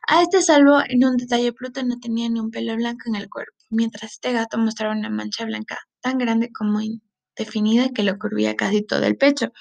A 0.08 0.22
este 0.22 0.42
salvo 0.44 0.80
en 0.88 1.04
un 1.04 1.18
detalle, 1.18 1.52
Pluto 1.54 1.84
no 1.84 2.00
tenía 2.00 2.30
ni 2.30 2.40
un 2.40 2.52
pelo 2.52 2.76
blanco 2.76 3.04
en 3.08 3.16
el 3.16 3.30
cuerpo, 3.30 3.54
mientras 3.70 4.14
este 4.14 4.34
gato 4.34 4.58
mostraba 4.60 4.94
una 4.94 5.10
mancha 5.10 5.46
blanca 5.46 5.80
tan 6.02 6.20
grande 6.20 6.52
como 6.52 6.80
indefinida 6.82 7.90
que 7.90 8.04
lo 8.04 8.18
cubría 8.20 8.56
casi 8.56 8.84
todo 8.84 9.04
el 9.06 9.18
pecho. 9.18 9.52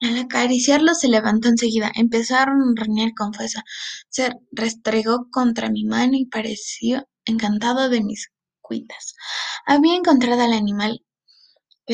Al 0.00 0.18
acariciarlo 0.18 0.94
se 0.94 1.08
levantó 1.08 1.48
enseguida, 1.48 1.92
empezó 1.94 2.36
a 2.36 2.46
ronronear 2.46 3.12
con 3.14 3.32
fuerza, 3.34 3.62
se 4.08 4.32
restregó 4.50 5.28
contra 5.30 5.70
mi 5.70 5.84
mano 5.84 6.12
y 6.14 6.26
pareció 6.26 7.06
encantado 7.24 7.88
de 7.88 8.02
mis 8.02 8.30
cuitas. 8.60 9.14
Había 9.66 9.94
encontrado 9.96 10.42
al 10.42 10.54
animal 10.54 11.02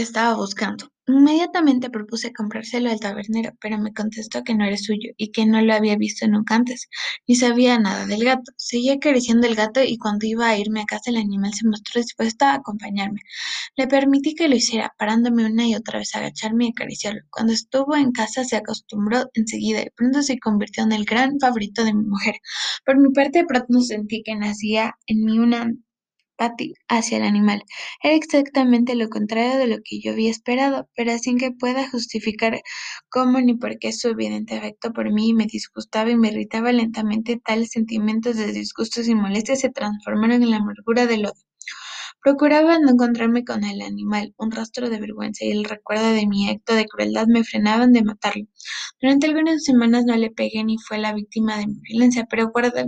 estaba 0.02 0.34
buscando. 0.36 0.90
Inmediatamente 1.06 1.88
propuse 1.88 2.34
comprárselo 2.34 2.90
al 2.90 3.00
tabernero, 3.00 3.52
pero 3.60 3.78
me 3.78 3.94
contestó 3.94 4.44
que 4.44 4.54
no 4.54 4.64
era 4.66 4.76
suyo 4.76 5.10
y 5.16 5.32
que 5.32 5.46
no 5.46 5.62
lo 5.62 5.72
había 5.72 5.96
visto 5.96 6.28
nunca 6.28 6.54
antes, 6.54 6.88
ni 7.26 7.34
sabía 7.34 7.78
nada 7.78 8.04
del 8.04 8.24
gato. 8.24 8.52
Seguí 8.58 8.90
acariciando 8.90 9.46
el 9.46 9.54
gato 9.54 9.82
y 9.82 9.96
cuando 9.96 10.26
iba 10.26 10.48
a 10.48 10.58
irme 10.58 10.82
a 10.82 10.84
casa 10.84 11.10
el 11.10 11.16
animal 11.16 11.54
se 11.54 11.66
mostró 11.66 12.02
dispuesto 12.02 12.44
a 12.44 12.54
acompañarme. 12.54 13.20
Le 13.76 13.86
permití 13.86 14.34
que 14.34 14.48
lo 14.48 14.56
hiciera, 14.56 14.92
parándome 14.98 15.46
una 15.46 15.66
y 15.66 15.74
otra 15.74 15.98
vez 15.98 16.14
a 16.14 16.18
agacharme 16.18 16.66
y 16.66 16.70
acariciarlo. 16.70 17.22
Cuando 17.30 17.54
estuvo 17.54 17.96
en 17.96 18.12
casa 18.12 18.44
se 18.44 18.56
acostumbró 18.56 19.30
enseguida 19.32 19.80
y 19.80 19.90
pronto 19.96 20.22
se 20.22 20.38
convirtió 20.38 20.84
en 20.84 20.92
el 20.92 21.06
gran 21.06 21.40
favorito 21.40 21.84
de 21.84 21.94
mi 21.94 22.04
mujer. 22.04 22.34
Por 22.84 22.98
mi 22.98 23.10
parte 23.12 23.44
pronto 23.46 23.80
sentí 23.80 24.22
que 24.22 24.34
nacía 24.34 24.94
en 25.06 25.24
mí 25.24 25.38
una 25.38 25.72
hacia 26.88 27.18
el 27.18 27.24
animal. 27.24 27.62
Era 28.02 28.14
exactamente 28.14 28.94
lo 28.94 29.08
contrario 29.08 29.58
de 29.58 29.66
lo 29.66 29.76
que 29.84 30.00
yo 30.00 30.12
había 30.12 30.30
esperado, 30.30 30.88
pero 30.96 31.16
sin 31.18 31.38
que 31.38 31.52
pueda 31.52 31.88
justificar 31.90 32.60
cómo 33.10 33.40
ni 33.40 33.54
por 33.54 33.78
qué 33.78 33.92
su 33.92 34.08
evidente 34.08 34.56
afecto 34.56 34.92
por 34.92 35.12
mí 35.12 35.34
me 35.34 35.46
disgustaba 35.46 36.10
y 36.10 36.16
me 36.16 36.28
irritaba 36.28 36.72
lentamente, 36.72 37.40
tales 37.44 37.70
sentimientos 37.72 38.36
de 38.36 38.52
disgustos 38.52 39.08
y 39.08 39.14
molestias 39.14 39.60
se 39.60 39.70
transformaron 39.70 40.42
en 40.42 40.50
la 40.50 40.56
amargura 40.58 41.06
del 41.06 41.26
odio. 41.26 41.34
Procuraba 42.22 42.78
no 42.78 42.90
encontrarme 42.90 43.44
con 43.44 43.64
el 43.64 43.82
animal, 43.82 44.34
un 44.38 44.52
rastro 44.52 44.88
de 44.90 45.00
vergüenza 45.00 45.44
y 45.44 45.50
el 45.52 45.64
recuerdo 45.64 46.12
de 46.12 46.26
mi 46.28 46.48
acto 46.48 46.74
de 46.74 46.86
crueldad 46.86 47.26
me 47.26 47.44
frenaban 47.44 47.92
de 47.92 48.04
matarlo. 48.04 48.44
Durante 49.00 49.26
algunas 49.26 49.64
semanas 49.64 50.04
no 50.04 50.16
le 50.16 50.30
pegué 50.30 50.64
ni 50.64 50.78
fue 50.78 50.98
la 50.98 51.12
víctima 51.14 51.58
de 51.58 51.66
mi 51.68 51.80
violencia, 51.82 52.26
pero 52.30 52.50
guarda 52.50 52.86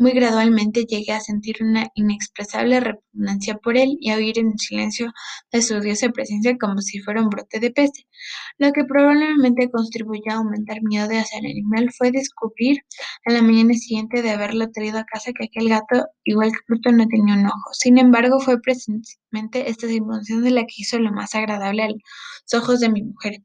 muy 0.00 0.12
gradualmente 0.12 0.86
llegué 0.86 1.12
a 1.12 1.20
sentir 1.20 1.56
una 1.60 1.88
inexpresable 1.94 2.80
repugnancia 2.80 3.58
por 3.58 3.76
él 3.76 3.98
y 4.00 4.10
a 4.10 4.16
oír 4.16 4.38
en 4.38 4.56
silencio 4.56 5.12
de 5.52 5.60
su 5.60 5.74
odiosa 5.76 6.08
presencia 6.08 6.56
como 6.58 6.80
si 6.80 7.00
fuera 7.00 7.22
un 7.22 7.28
brote 7.28 7.60
de 7.60 7.70
peste. 7.70 8.06
Lo 8.56 8.72
que 8.72 8.84
probablemente 8.84 9.70
contribuyó 9.70 10.30
a 10.30 10.34
aumentar 10.36 10.78
mi 10.82 10.98
odio 10.98 11.20
hacia 11.20 11.40
el 11.40 11.50
animal 11.50 11.90
fue 11.96 12.12
descubrir 12.12 12.78
a 13.26 13.32
la 13.34 13.42
mañana 13.42 13.74
siguiente 13.74 14.22
de 14.22 14.30
haberlo 14.30 14.70
traído 14.70 14.98
a 14.98 15.04
casa 15.04 15.32
que 15.32 15.44
aquel 15.44 15.68
gato, 15.68 16.06
igual 16.24 16.50
que 16.50 16.64
Pluto, 16.66 16.92
no 16.92 17.06
tenía 17.06 17.34
un 17.34 17.44
ojo. 17.44 17.72
Sin 17.72 17.98
embargo, 17.98 18.40
fue 18.40 18.58
precisamente 18.58 19.68
esta 19.68 19.86
situación 19.86 20.42
de 20.44 20.50
la 20.50 20.62
que 20.62 20.74
hizo 20.78 20.98
lo 20.98 21.12
más 21.12 21.34
agradable 21.34 21.82
a 21.82 21.88
los 21.88 22.54
ojos 22.54 22.80
de 22.80 22.88
mi 22.88 23.02
mujer, 23.02 23.42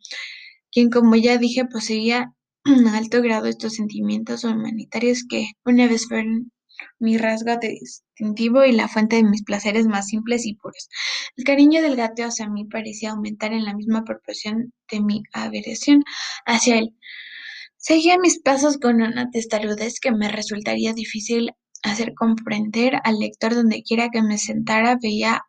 quien, 0.72 0.90
como 0.90 1.18
ya 1.18 1.38
dije, 1.38 1.66
poseía 1.66 2.32
alto 2.96 3.22
grado 3.22 3.46
estos 3.46 3.76
sentimientos 3.76 4.44
humanitarios 4.44 5.24
que, 5.30 5.52
una 5.66 5.88
vez 5.88 6.08
fueron 6.08 6.52
mi 7.00 7.18
rasgo 7.18 7.52
distintivo 7.62 8.66
y 8.66 8.72
la 8.72 8.88
fuente 8.88 9.18
de 9.18 9.24
mis 9.24 9.44
placeres 9.44 9.86
más 9.86 10.08
simples 10.08 10.46
y 10.48 10.56
puros. 10.56 10.90
El 11.38 11.44
cariño 11.44 11.84
del 11.84 11.96
gato 11.96 12.24
hacia 12.24 12.50
mí 12.50 12.66
parecía 12.66 13.12
aumentar 13.12 13.54
en 13.54 13.66
la 13.66 13.76
misma 13.76 14.04
proporción 14.04 14.74
de 14.92 15.00
mi 15.00 15.22
aversión 15.32 16.04
hacia 16.48 16.80
él. 16.80 16.96
Seguía 17.78 18.18
mis 18.18 18.42
pasos 18.42 18.78
con 18.80 18.96
una 18.96 19.30
testarudez 19.30 20.00
que 20.00 20.12
me 20.12 20.30
resultaría 20.30 20.94
difícil 20.94 21.52
hacer 21.84 22.16
comprender 22.16 23.00
al 23.04 23.20
lector 23.20 23.54
donde 23.54 23.84
quiera 23.84 24.10
que 24.10 24.24
me 24.24 24.40
sentara, 24.40 24.98
veía 25.00 25.44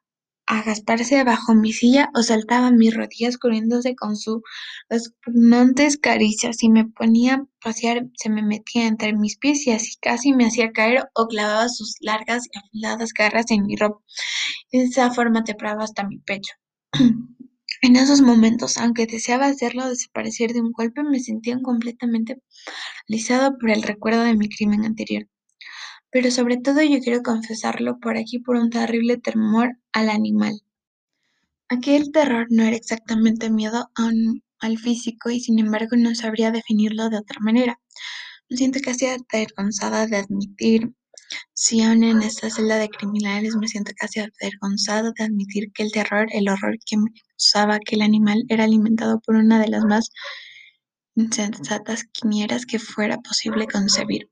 agasparse 0.46 1.24
bajo 1.24 1.54
mi 1.54 1.72
silla 1.72 2.10
o 2.14 2.22
saltaba 2.22 2.70
mis 2.70 2.94
rodillas 2.94 3.36
corriéndose 3.38 3.96
con 3.96 4.16
sus 4.16 4.42
repugnantes 4.88 5.98
caricias. 5.98 6.56
Si 6.58 6.68
me 6.68 6.84
ponía 6.84 7.34
a 7.34 7.46
pasear, 7.62 8.06
se 8.16 8.30
me 8.30 8.42
metía 8.42 8.86
entre 8.86 9.12
mis 9.12 9.36
pies 9.38 9.66
y 9.66 9.72
así 9.72 9.96
casi 10.00 10.32
me 10.32 10.46
hacía 10.46 10.72
caer 10.72 11.08
o 11.14 11.26
clavaba 11.26 11.68
sus 11.68 11.96
largas 12.00 12.44
y 12.52 12.58
afiladas 12.58 13.12
garras 13.12 13.50
en 13.50 13.66
mi 13.66 13.76
ropa. 13.76 14.00
De 14.72 14.84
esa 14.84 15.10
forma 15.10 15.44
tempraba 15.44 15.84
hasta 15.84 16.06
mi 16.06 16.18
pecho. 16.18 16.54
En 17.82 17.94
esos 17.96 18.22
momentos, 18.22 18.78
aunque 18.78 19.06
deseaba 19.06 19.46
hacerlo 19.46 19.88
desaparecer 19.88 20.52
de 20.52 20.62
un 20.62 20.72
golpe, 20.72 21.02
me 21.02 21.20
sentía 21.20 21.60
completamente 21.60 22.40
paralizado 23.06 23.58
por 23.58 23.70
el 23.70 23.82
recuerdo 23.82 24.22
de 24.22 24.34
mi 24.34 24.48
crimen 24.48 24.84
anterior. 24.86 25.28
Pero 26.16 26.30
sobre 26.30 26.56
todo 26.56 26.80
yo 26.82 26.99
quiero 27.00 27.23
confesarlo 27.23 27.99
por 27.99 28.16
aquí 28.16 28.38
por 28.38 28.56
un 28.56 28.70
terrible 28.70 29.18
temor 29.18 29.76
al 29.92 30.08
animal. 30.08 30.62
Aquel 31.68 32.11
terror 32.11 32.46
no 32.49 32.62
era 32.62 32.75
exactamente 32.75 33.50
miedo 33.50 33.90
al 34.58 34.78
físico 34.78 35.28
y 35.28 35.40
sin 35.40 35.58
embargo 35.58 35.94
no 35.94 36.14
sabría 36.14 36.50
definirlo 36.50 37.11
de 37.11 37.18
otra 37.18 37.38
manera. 37.40 37.78
Me 38.49 38.56
siento 38.56 38.78
casi 38.82 39.04
avergonzada 39.04 40.06
de 40.06 40.16
admitir, 40.16 40.94
si 41.52 41.82
aún 41.82 42.02
en 42.02 42.23
esta 42.23 42.49
celda 42.49 42.78
de 42.78 42.88
criminales 42.88 43.54
me 43.54 43.68
siento 43.68 43.92
casi 43.94 44.20
avergonzada 44.20 45.12
de 45.14 45.23
admitir 45.23 45.70
que 45.73 45.82
el 45.82 45.92
terror, 45.92 46.28
el 46.32 46.49
horror 46.49 46.78
que 46.87 46.96
me 46.96 47.11
causaba 47.28 47.75
aquel 47.75 48.00
animal 48.00 48.42
era 48.49 48.64
alimentado 48.64 49.20
por 49.20 49.35
una 49.37 49.61
de 49.61 49.68
las 49.68 49.85
más 49.85 50.08
insensatas 51.14 52.04
quimeras 52.04 52.64
que 52.64 52.78
fuera 52.78 53.18
posible 53.18 53.66
concebir. 53.66 54.30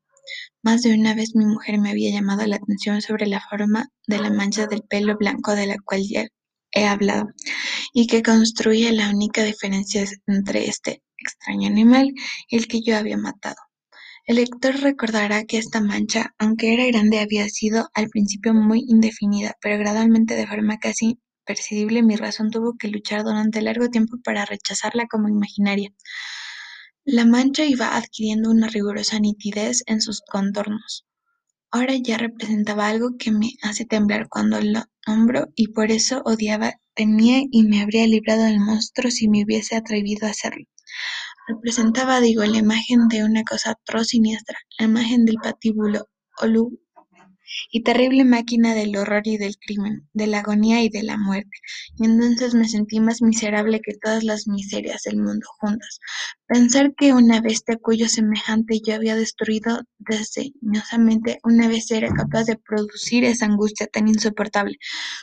Más 0.62 0.82
de 0.82 0.94
una 0.94 1.14
vez 1.14 1.34
mi 1.34 1.44
mujer 1.46 1.78
me 1.78 1.90
había 1.90 2.12
llamado 2.12 2.46
la 2.46 2.56
atención 2.56 3.02
sobre 3.02 3.26
la 3.26 3.40
forma 3.40 3.88
de 4.06 4.18
la 4.18 4.30
mancha 4.30 4.66
del 4.66 4.82
pelo 4.82 5.16
blanco 5.16 5.54
de 5.54 5.66
la 5.66 5.76
cual 5.84 6.02
ya 6.08 6.26
he 6.72 6.86
hablado, 6.86 7.28
y 7.92 8.06
que 8.06 8.22
construía 8.22 8.92
la 8.92 9.10
única 9.10 9.42
diferencia 9.44 10.04
entre 10.26 10.66
este 10.68 11.02
extraño 11.18 11.68
animal 11.68 12.12
y 12.48 12.56
el 12.56 12.66
que 12.66 12.82
yo 12.82 12.96
había 12.96 13.16
matado. 13.16 13.56
El 14.26 14.36
lector 14.36 14.74
recordará 14.80 15.44
que 15.44 15.58
esta 15.58 15.80
mancha, 15.80 16.34
aunque 16.38 16.72
era 16.72 16.86
grande, 16.86 17.20
había 17.20 17.48
sido 17.48 17.90
al 17.94 18.08
principio 18.08 18.54
muy 18.54 18.84
indefinida, 18.88 19.54
pero 19.60 19.78
gradualmente 19.78 20.34
de 20.34 20.46
forma 20.46 20.78
casi 20.78 21.18
perceptible 21.44 22.02
mi 22.02 22.16
razón 22.16 22.50
tuvo 22.50 22.74
que 22.78 22.88
luchar 22.88 23.22
durante 23.22 23.60
largo 23.60 23.88
tiempo 23.90 24.16
para 24.24 24.46
rechazarla 24.46 25.06
como 25.10 25.28
imaginaria. 25.28 25.90
La 27.06 27.26
mancha 27.26 27.66
iba 27.66 27.98
adquiriendo 27.98 28.50
una 28.50 28.66
rigurosa 28.68 29.20
nitidez 29.20 29.82
en 29.84 30.00
sus 30.00 30.22
contornos. 30.22 31.04
Ahora 31.70 31.96
ya 31.96 32.16
representaba 32.16 32.88
algo 32.88 33.18
que 33.18 33.30
me 33.30 33.50
hace 33.60 33.84
temblar 33.84 34.26
cuando 34.30 34.58
lo 34.62 34.84
nombro 35.06 35.48
y 35.54 35.68
por 35.68 35.90
eso 35.90 36.22
odiaba, 36.24 36.80
temía 36.94 37.42
y 37.50 37.64
me 37.64 37.82
habría 37.82 38.06
librado 38.06 38.44
del 38.44 38.58
monstruo 38.58 39.10
si 39.10 39.28
me 39.28 39.44
hubiese 39.44 39.76
atrevido 39.76 40.26
a 40.26 40.30
hacerlo. 40.30 40.64
Representaba, 41.46 42.20
digo, 42.20 42.42
la 42.46 42.56
imagen 42.56 43.08
de 43.08 43.22
una 43.22 43.42
cosa 43.42 43.72
atroz 43.72 44.06
siniestra, 44.08 44.56
la 44.78 44.86
imagen 44.86 45.26
del 45.26 45.36
patíbulo 45.36 46.08
y 47.70 47.82
terrible 47.82 48.24
máquina 48.24 48.74
del 48.74 48.96
horror 48.96 49.22
y 49.24 49.36
del 49.36 49.56
crimen, 49.58 50.08
de 50.12 50.26
la 50.26 50.40
agonía 50.40 50.82
y 50.82 50.88
de 50.88 51.02
la 51.02 51.16
muerte, 51.16 51.56
y 51.98 52.04
entonces 52.04 52.54
me 52.54 52.68
sentí 52.68 53.00
más 53.00 53.22
miserable 53.22 53.80
que 53.80 53.94
todas 53.94 54.24
las 54.24 54.46
miserias 54.46 55.02
del 55.02 55.16
mundo 55.16 55.46
juntas. 55.58 56.00
Pensar 56.46 56.94
que 56.94 57.12
una 57.12 57.40
bestia 57.40 57.76
cuyo 57.76 58.08
semejante 58.08 58.80
yo 58.86 58.94
había 58.94 59.16
destruido 59.16 59.80
desdeñosamente, 59.98 61.38
una 61.42 61.68
bestia 61.68 61.96
era 61.98 62.08
capaz 62.08 62.44
de 62.44 62.56
producir 62.56 63.24
esa 63.24 63.46
angustia 63.46 63.86
tan 63.86 64.08
insoportable 64.08 64.76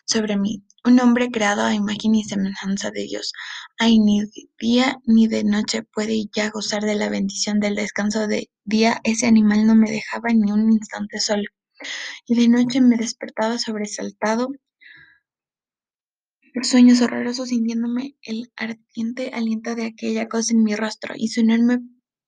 sobre 0.06 0.38
mí, 0.38 0.64
un 0.84 1.00
hombre 1.00 1.30
creado 1.30 1.64
a 1.64 1.76
imagen 1.76 2.16
y 2.16 2.24
semejanza 2.24 2.92
de 2.92 3.04
Dios. 3.04 3.34
Ay, 3.78 4.00
ni 4.00 4.22
de 4.22 4.50
día 4.60 4.98
ni 5.06 5.28
de 5.28 5.44
noche 5.44 5.84
puede 5.84 6.26
ya 6.34 6.50
gozar 6.50 6.84
de 6.84 6.96
la 6.96 7.10
bendición 7.10 7.60
del 7.60 7.76
descanso 7.76 8.28
de 8.28 8.50
día. 8.64 9.00
Ese 9.04 9.28
animal 9.28 9.66
no 9.68 9.76
me 9.76 9.92
dejaba 9.92 10.30
ni 10.34 10.52
un 10.52 10.72
instante 10.72 11.20
solo. 11.20 11.44
Y 12.26 12.36
de 12.36 12.48
noche 12.48 12.82
me 12.82 12.98
despertaba 12.98 13.58
sobresaltado 13.58 14.50
sueños 16.64 17.02
horrorosos, 17.02 17.50
sintiéndome 17.50 18.16
el 18.22 18.52
ardiente 18.56 19.32
aliento 19.34 19.76
de 19.76 19.86
aquella 19.86 20.28
cosa 20.28 20.54
en 20.54 20.64
mi 20.64 20.76
rostro 20.76 21.14
y 21.18 21.30
su 21.30 21.42
enorme 21.42 21.80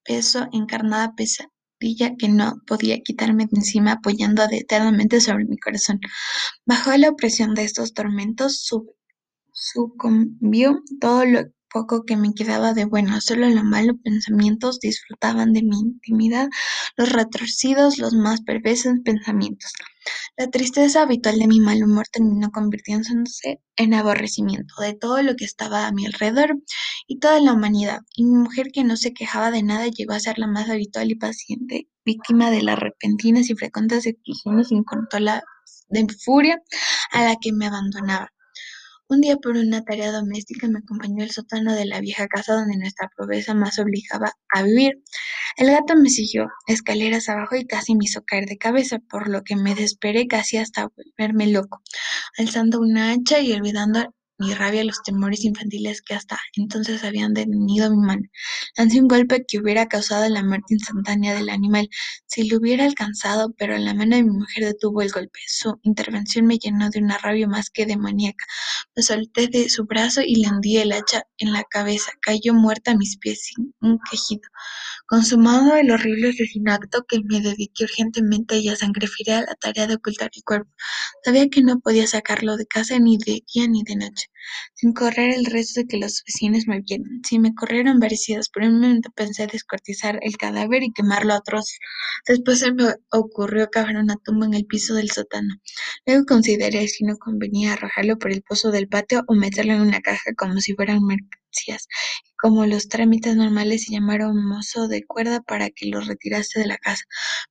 peso 0.03 0.48
encarnada 0.51 1.13
pesadilla 1.15 2.15
que 2.17 2.29
no 2.29 2.55
podía 2.65 3.00
quitarme 3.01 3.45
de 3.45 3.57
encima 3.57 3.93
apoyando 3.93 4.43
eternamente 4.50 5.19
sobre 5.19 5.45
mi 5.45 5.57
corazón. 5.57 6.00
Bajo 6.65 6.95
la 6.98 7.10
opresión 7.10 7.53
de 7.53 7.63
estos 7.63 7.93
tormentos 7.93 8.69
sucumbió 9.51 10.81
todo 11.00 11.25
lo 11.25 11.41
poco 11.74 12.06
que 12.06 12.15
me 12.15 12.34
quedaba 12.34 12.74
de 12.74 12.86
bueno, 12.86 13.20
solo 13.20 13.50
los 13.50 13.63
malos 13.63 13.98
pensamientos 14.03 14.80
disfrutaban 14.80 15.51
de 15.51 15.63
mi 15.63 15.80
intimidad, 15.80 16.48
los 16.96 17.12
retorcidos, 17.12 17.98
los 17.98 18.13
más 18.13 18.42
perversos 18.42 18.94
pensamientos. 19.03 19.74
La 20.38 20.50
tristeza 20.50 21.01
habitual 21.01 21.39
de 21.39 21.48
mi 21.48 21.60
mal 21.60 21.84
humor 21.84 22.06
terminó 22.12 22.51
convirtiéndose 22.51 23.62
en 23.75 23.94
aborrecimiento 23.94 24.75
de 24.82 24.94
todo 24.94 25.22
lo 25.24 25.36
que 25.36 25.46
estaba 25.46 25.88
a 25.88 25.92
mi 25.92 26.06
alrededor 26.06 26.58
y 27.08 27.20
toda 27.20 27.39
la 27.39 27.53
humanidad, 27.53 28.01
y 28.15 28.25
mi 28.25 28.36
mujer 28.36 28.68
que 28.72 28.84
no 28.84 28.96
se 28.96 29.13
quejaba 29.13 29.51
de 29.51 29.63
nada 29.63 29.88
llegó 29.88 30.13
a 30.13 30.20
ser 30.20 30.39
la 30.39 30.48
más 30.48 30.70
habitual 30.70 31.12
y 31.12 31.15
paciente 31.15 31.88
víctima 32.06 32.51
de 32.51 32.62
las 32.62 32.77
repentinas 32.77 33.50
y 33.50 33.56
frecuentes 33.56 34.06
exclusiones 34.06 34.72
incontrolables 34.72 35.44
de 35.89 36.08
furia 36.24 36.62
a 37.12 37.24
la 37.24 37.36
que 37.38 37.51
me 37.53 37.68
abandonaba. 37.68 38.30
Un 39.10 39.22
día 39.22 39.38
por 39.38 39.57
una 39.57 39.83
tarea 39.83 40.12
doméstica 40.12 40.67
me 40.67 40.79
acompañó 40.79 41.24
al 41.24 41.31
sótano 41.31 41.74
de 41.74 41.86
la 41.86 42.00
vieja 42.00 42.27
casa 42.27 42.53
donde 42.53 42.77
nuestra 42.77 43.10
pobreza 43.15 43.53
más 43.53 43.77
obligaba 43.79 44.31
a 44.50 44.63
vivir. 44.63 45.03
El 45.57 45.67
gato 45.72 45.95
me 45.95 46.10
siguió 46.10 46.48
escaleras 46.67 47.29
abajo 47.29 47.55
y 47.55 47.65
casi 47.65 47.95
me 47.95 48.05
hizo 48.05 48.24
caer 48.25 48.45
de 48.45 48.57
cabeza, 48.57 49.00
por 49.00 49.29
lo 49.29 49.43
que 49.43 49.55
me 49.55 49.75
desesperé 49.75 50.27
casi 50.27 50.57
hasta 50.57 50.88
volverme 50.88 51.48
loco, 51.48 51.81
alzando 52.38 52.79
una 52.79 53.12
hacha 53.12 53.39
y 53.39 53.53
olvidando 53.53 54.13
mi 54.38 54.54
rabia 54.54 54.84
los 54.84 55.02
temores 55.04 55.46
infantiles 55.46 56.02
que 56.02 56.13
hasta 56.16 56.40
entonces 56.56 57.04
habían 57.04 57.34
detenido 57.34 57.90
mi 57.92 57.98
mano. 58.06 58.24
Lancé 58.78 59.00
un 59.02 59.08
golpe 59.08 59.46
que 59.48 59.60
hubiera 59.60 59.88
causado 59.88 60.28
la 60.30 60.44
muerte 60.44 60.74
instantánea 60.74 61.34
del 61.34 61.50
animal 61.50 61.90
si 62.25 62.48
lo 62.50 62.58
hubiera 62.58 62.86
alcanzado, 62.86 63.54
pero 63.58 63.78
la 63.78 63.94
mano 63.94 64.16
de 64.16 64.24
mi 64.24 64.32
mujer 64.32 64.66
detuvo 64.66 65.02
el 65.02 65.12
golpe. 65.12 65.40
Su 65.48 65.80
intervención 65.84 66.46
me 66.46 66.58
llenó 66.58 66.90
de 66.90 67.00
una 67.00 67.18
rabia 67.18 67.48
más 67.48 67.70
que 67.70 67.86
demoníaca. 67.86 68.46
Me 68.96 69.04
solté 69.04 69.48
de 69.48 69.70
su 69.70 69.86
brazo 69.86 70.22
y 70.22 70.36
le 70.36 70.50
hundí 70.50 70.78
el 70.78 70.92
hacha 70.94 71.24
en 71.38 71.54
la 71.54 71.63
cabeza. 71.63 72.12
Cayó 72.22 72.54
muerta 72.54 72.92
a 72.92 72.96
mis 72.98 73.18
pies 73.18 73.44
sin 73.46 73.74
un 73.82 74.00
quejido. 74.10 74.50
Consumado 75.05 75.75
el 75.75 75.91
horrible 75.91 76.29
asesinato 76.29 77.05
que 77.07 77.22
me 77.24 77.41
dediqué 77.41 77.83
urgentemente 77.83 78.57
y 78.57 78.69
a 78.69 78.75
sangre 78.75 79.07
fría 79.07 79.39
a 79.39 79.41
la 79.41 79.55
tarea 79.55 79.86
de 79.86 79.95
ocultar 79.95 80.31
el 80.33 80.43
cuerpo, 80.43 80.72
sabía 81.24 81.50
que 81.50 81.62
no 81.62 81.79
podía 81.81 82.07
sacarlo 82.07 82.57
de 82.57 82.65
casa 82.65 83.00
ni 83.00 83.17
de 83.17 83.43
día 83.53 83.67
ni 83.67 83.83
de 83.83 83.98
noche, 83.98 84.27
sin 84.74 84.93
correr 84.93 85.33
el 85.36 85.45
resto 85.45 85.81
de 85.81 85.88
que 85.88 85.98
los 85.98 86.24
vecinos 86.25 86.67
me 86.67 86.79
vieran. 86.81 87.22
Si 87.27 87.38
me 87.38 87.53
corrieron 87.53 88.00
varias 88.00 88.50
por 88.50 88.63
un 88.63 88.79
momento 88.79 89.10
pensé 89.15 89.45
descuartizar 89.48 90.19
el 90.22 90.38
cadáver 90.38 90.83
y 90.83 90.93
quemarlo 90.93 91.33
a 91.33 91.41
trozos. 91.41 91.79
Después 92.25 92.60
se 92.60 92.74
me 92.74 92.95
ocurrió 93.12 93.69
cavar 93.69 93.98
una 93.98 94.15
tumba 94.24 94.45
en 94.45 94.53
el 94.53 94.65
piso 94.65 94.95
del 94.95 95.12
sótano. 95.12 95.55
Luego 96.05 96.25
consideré 96.25 96.88
si 96.88 97.03
no 97.03 97.17
convenía 97.17 97.74
arrojarlo 97.74 98.17
por 98.17 98.31
el 98.31 98.41
pozo 98.41 98.72
del 98.72 98.88
patio 98.88 99.24
o 99.27 99.36
meterlo 99.36 99.74
en 99.74 99.81
una 99.81 100.01
caja 100.01 100.31
como 100.38 100.60
si 100.62 100.74
fueran 100.74 101.01
mercancías 101.53 101.88
como 102.38 102.65
los 102.65 102.89
trámites 102.89 103.36
normales 103.36 103.89
y 103.89 103.93
llamar 103.93 104.22
a 104.22 104.27
un 104.27 104.45
mozo 104.45 104.88
de 104.88 105.03
cuerda 105.05 105.41
para 105.41 105.69
que 105.69 105.88
lo 105.88 106.01
retirase 106.01 106.60
de 106.60 106.67
la 106.67 106.77
casa. 106.77 107.03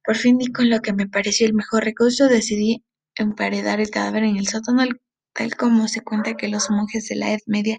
Por 0.05 0.17
fin 0.17 0.39
di 0.39 0.53
con 0.53 0.69
lo 0.69 0.81
que 0.81 0.93
me 0.93 1.09
pareció 1.09 1.47
el 1.47 1.55
mejor 1.55 1.85
recurso, 1.85 2.29
decidí 2.29 2.85
emparedar 3.17 3.81
el 3.81 3.91
cadáver 3.91 4.25
en 4.25 4.37
el 4.37 4.49
sótano, 4.49 4.85
tal 5.35 5.57
como 5.57 5.89
se 5.89 6.03
cuenta 6.03 6.35
que 6.35 6.49
los 6.49 6.69
monjes 6.71 7.09
de 7.09 7.17
la 7.17 7.31
Edad 7.31 7.41
Media 7.47 7.79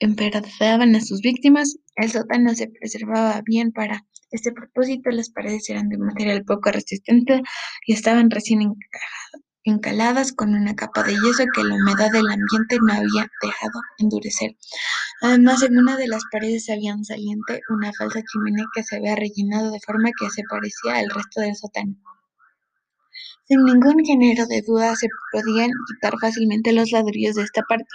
emparedaban 0.00 0.96
a 0.96 1.00
sus 1.00 1.20
víctimas. 1.20 1.76
El 1.96 2.10
sótano 2.10 2.54
se 2.54 2.68
preservaba 2.68 3.40
bien 3.44 3.72
para 3.72 4.04
este 4.32 4.52
propósito, 4.52 5.10
las 5.10 5.30
paredes 5.30 5.68
eran 5.70 5.88
de 5.88 5.98
material 5.98 6.44
poco 6.44 6.70
resistente 6.72 7.42
y 7.86 7.92
estaban 7.92 8.30
recién 8.30 8.62
encaladas 9.64 10.32
con 10.32 10.54
una 10.54 10.74
capa 10.74 11.02
de 11.02 11.12
yeso 11.12 11.44
que 11.54 11.64
la 11.64 11.74
humedad 11.74 12.10
del 12.10 12.30
ambiente 12.30 12.78
no 12.80 12.92
había 12.92 13.30
dejado 13.42 13.80
endurecer. 13.98 14.56
Además, 15.20 15.62
en 15.62 15.78
una 15.78 15.96
de 15.96 16.08
las 16.08 16.22
paredes 16.30 16.70
había 16.70 16.94
un 16.94 17.04
saliente, 17.04 17.60
una 17.68 17.92
falsa 17.92 18.22
chimenea 18.22 18.64
que 18.74 18.82
se 18.82 18.96
había 18.96 19.16
rellenado 19.16 19.70
de 19.70 19.80
forma 19.80 20.10
que 20.18 20.30
se 20.30 20.42
parecía 20.48 20.96
al 20.96 21.10
resto 21.10 21.40
del 21.40 21.56
sótano. 21.56 21.96
Sin 23.50 23.64
ningún 23.64 24.04
género 24.04 24.46
de 24.46 24.62
duda 24.62 24.94
se 24.94 25.08
podían 25.32 25.70
quitar 25.88 26.14
fácilmente 26.20 26.72
los 26.72 26.92
ladrillos 26.92 27.34
de 27.34 27.42
esta 27.42 27.62
parte, 27.62 27.88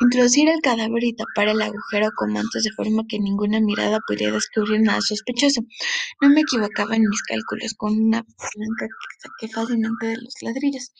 introducir 0.00 0.48
el 0.48 0.62
cadáver 0.62 1.04
y 1.04 1.14
tapar 1.14 1.48
el 1.48 1.60
agujero 1.60 2.10
con 2.16 2.32
mantos 2.32 2.62
de 2.62 2.72
forma 2.72 3.02
que 3.06 3.18
ninguna 3.18 3.60
mirada 3.60 4.00
pudiera 4.06 4.32
descubrir 4.32 4.80
nada 4.80 5.02
sospechoso. 5.02 5.60
No 6.22 6.30
me 6.30 6.40
equivocaba 6.40 6.96
en 6.96 7.02
mis 7.02 7.22
cálculos, 7.22 7.74
con 7.74 8.00
una 8.00 8.22
palanca 8.22 8.86
que 8.86 9.28
saqué 9.28 9.52
fácilmente 9.52 10.06
de 10.06 10.16
los 10.16 10.34
ladrillos, 10.40 10.92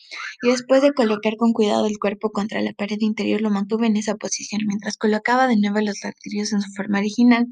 y 0.43 0.49
después 0.51 0.83
de 0.83 0.93
colocar 0.93 1.35
con 1.37 1.53
cuidado 1.53 1.87
el 1.87 1.97
cuerpo 1.97 2.31
contra 2.31 2.61
la 2.61 2.73
pared 2.73 2.97
interior 2.99 3.41
lo 3.41 3.49
mantuve 3.49 3.87
en 3.87 3.97
esa 3.97 4.15
posición 4.15 4.61
mientras 4.67 4.97
colocaba 4.97 5.47
de 5.47 5.57
nuevo 5.57 5.79
los 5.81 5.97
ladrillos 6.03 6.53
en 6.53 6.61
su 6.61 6.71
forma 6.73 6.99
original. 6.99 7.47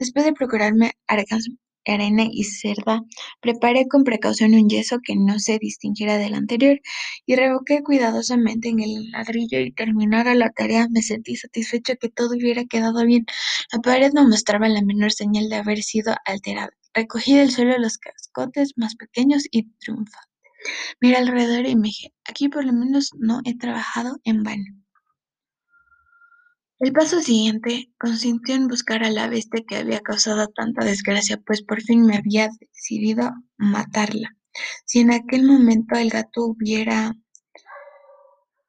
Después 0.00 0.24
de 0.24 0.32
procurarme 0.32 0.94
arena 1.92 2.24
y 2.30 2.44
cerda, 2.44 3.02
preparé 3.40 3.86
con 3.88 4.04
precaución 4.04 4.54
un 4.54 4.68
yeso 4.68 4.98
que 5.02 5.16
no 5.16 5.38
se 5.38 5.58
distinguiera 5.58 6.18
del 6.18 6.34
anterior 6.34 6.80
y 7.26 7.36
revoqué 7.36 7.82
cuidadosamente 7.82 8.68
en 8.68 8.80
el 8.80 9.10
ladrillo 9.10 9.60
y 9.60 9.72
terminada 9.72 10.34
la 10.34 10.50
tarea 10.50 10.88
me 10.90 11.02
sentí 11.02 11.36
satisfecho 11.36 11.94
que 12.00 12.08
todo 12.08 12.36
hubiera 12.36 12.64
quedado 12.64 13.04
bien. 13.04 13.26
La 13.72 13.80
pared 13.80 14.12
no 14.14 14.28
mostraba 14.28 14.68
la 14.68 14.82
menor 14.82 15.12
señal 15.12 15.48
de 15.48 15.56
haber 15.56 15.82
sido 15.82 16.14
alterada. 16.24 16.70
Recogí 16.94 17.34
del 17.34 17.50
suelo 17.50 17.76
los 17.78 17.98
cascotes 17.98 18.72
más 18.76 18.96
pequeños 18.96 19.44
y 19.50 19.70
triunfante. 19.78 20.28
Miré 21.00 21.16
alrededor 21.16 21.66
y 21.66 21.76
me 21.76 21.88
dije, 21.88 22.12
aquí 22.24 22.48
por 22.48 22.64
lo 22.64 22.72
menos 22.72 23.10
no 23.18 23.40
he 23.44 23.56
trabajado 23.56 24.18
en 24.24 24.42
vano. 24.42 24.85
El 26.78 26.92
paso 26.92 27.20
siguiente 27.20 27.90
consistió 27.98 28.54
en 28.54 28.68
buscar 28.68 29.02
a 29.02 29.10
la 29.10 29.28
bestia 29.28 29.64
que 29.66 29.76
había 29.76 30.00
causado 30.00 30.48
tanta 30.48 30.84
desgracia, 30.84 31.38
pues 31.38 31.62
por 31.62 31.80
fin 31.80 32.04
me 32.04 32.16
había 32.16 32.50
decidido 32.60 33.30
matarla. 33.56 34.36
Si 34.84 35.00
en 35.00 35.10
aquel 35.10 35.44
momento 35.44 35.96
el 35.96 36.10
gato 36.10 36.44
hubiera 36.44 37.14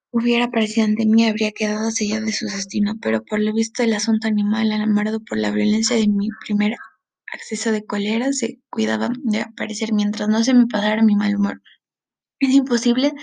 hubiera 0.10 0.46
aparecido 0.46 0.86
ante 0.86 1.06
mí, 1.06 1.26
habría 1.26 1.52
quedado 1.52 1.92
sellado 1.92 2.26
de 2.26 2.32
su 2.32 2.46
destino, 2.46 2.96
pero 3.02 3.26
por 3.26 3.42
lo 3.42 3.54
visto 3.54 3.84
el 3.84 3.94
asunto 3.94 4.28
animal, 4.30 4.72
alarmado 4.72 5.20
por 5.20 5.38
la 5.38 5.52
violencia 5.52 5.98
de 5.98 6.08
mi 6.08 6.30
primer 6.46 6.78
acceso 7.34 7.74
de 7.74 7.86
cólera, 7.86 8.32
se 8.32 8.62
cuidaba 8.70 9.10
de 9.24 9.42
aparecer 9.42 9.92
mientras 9.92 10.30
no 10.30 10.44
se 10.46 10.54
me 10.54 10.66
pasara 10.68 11.04
mi 11.04 11.16
mal 11.16 11.36
humor. 11.36 11.62
Es 12.40 12.52
imposible 12.52 13.14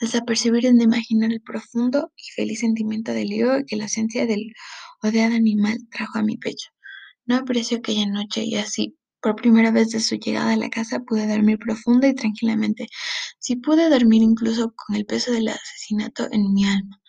desapercibir 0.00 0.66
en 0.66 0.80
imaginar 0.80 1.30
el 1.32 1.40
profundo 1.40 2.12
y 2.16 2.30
feliz 2.34 2.58
sentimiento 2.60 3.12
de 3.12 3.22
alivio 3.22 3.64
que 3.66 3.76
la 3.76 3.84
esencia 3.84 4.26
del 4.26 4.52
odiado 5.00 5.34
animal 5.34 5.78
trajo 5.92 6.18
a 6.18 6.22
mi 6.22 6.36
pecho. 6.36 6.70
No 7.24 7.36
apreció 7.36 7.78
aquella 7.78 8.06
noche 8.06 8.42
y 8.44 8.56
así, 8.56 8.96
por 9.22 9.36
primera 9.36 9.70
vez 9.70 9.90
desde 9.90 10.04
su 10.04 10.16
llegada 10.16 10.54
a 10.54 10.56
la 10.56 10.70
casa, 10.70 11.00
pude 11.00 11.28
dormir 11.28 11.58
profunda 11.58 12.08
y 12.08 12.14
tranquilamente. 12.16 12.88
Sí 13.38 13.56
pude 13.56 13.88
dormir 13.88 14.22
incluso 14.22 14.74
con 14.74 14.96
el 14.96 15.06
peso 15.06 15.30
del 15.30 15.48
asesinato 15.48 16.26
en 16.32 16.52
mi 16.52 16.64
alma. 16.64 17.00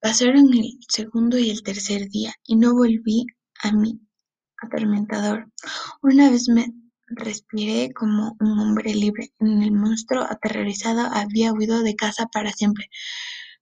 Pasaron 0.00 0.52
el 0.52 0.78
segundo 0.88 1.38
y 1.38 1.50
el 1.50 1.62
tercer 1.62 2.08
día 2.08 2.34
y 2.44 2.56
no 2.56 2.74
volví 2.74 3.26
a 3.62 3.70
mi 3.72 4.00
atormentador. 4.60 5.46
Una 6.02 6.28
vez 6.30 6.48
me 6.48 6.74
Respiré 7.06 7.92
como 7.92 8.36
un 8.40 8.58
hombre 8.58 8.94
libre. 8.94 9.30
El 9.40 9.72
monstruo, 9.72 10.22
aterrorizado, 10.22 11.02
había 11.12 11.52
huido 11.52 11.82
de 11.82 11.94
casa 11.96 12.26
para 12.26 12.52
siempre. 12.52 12.88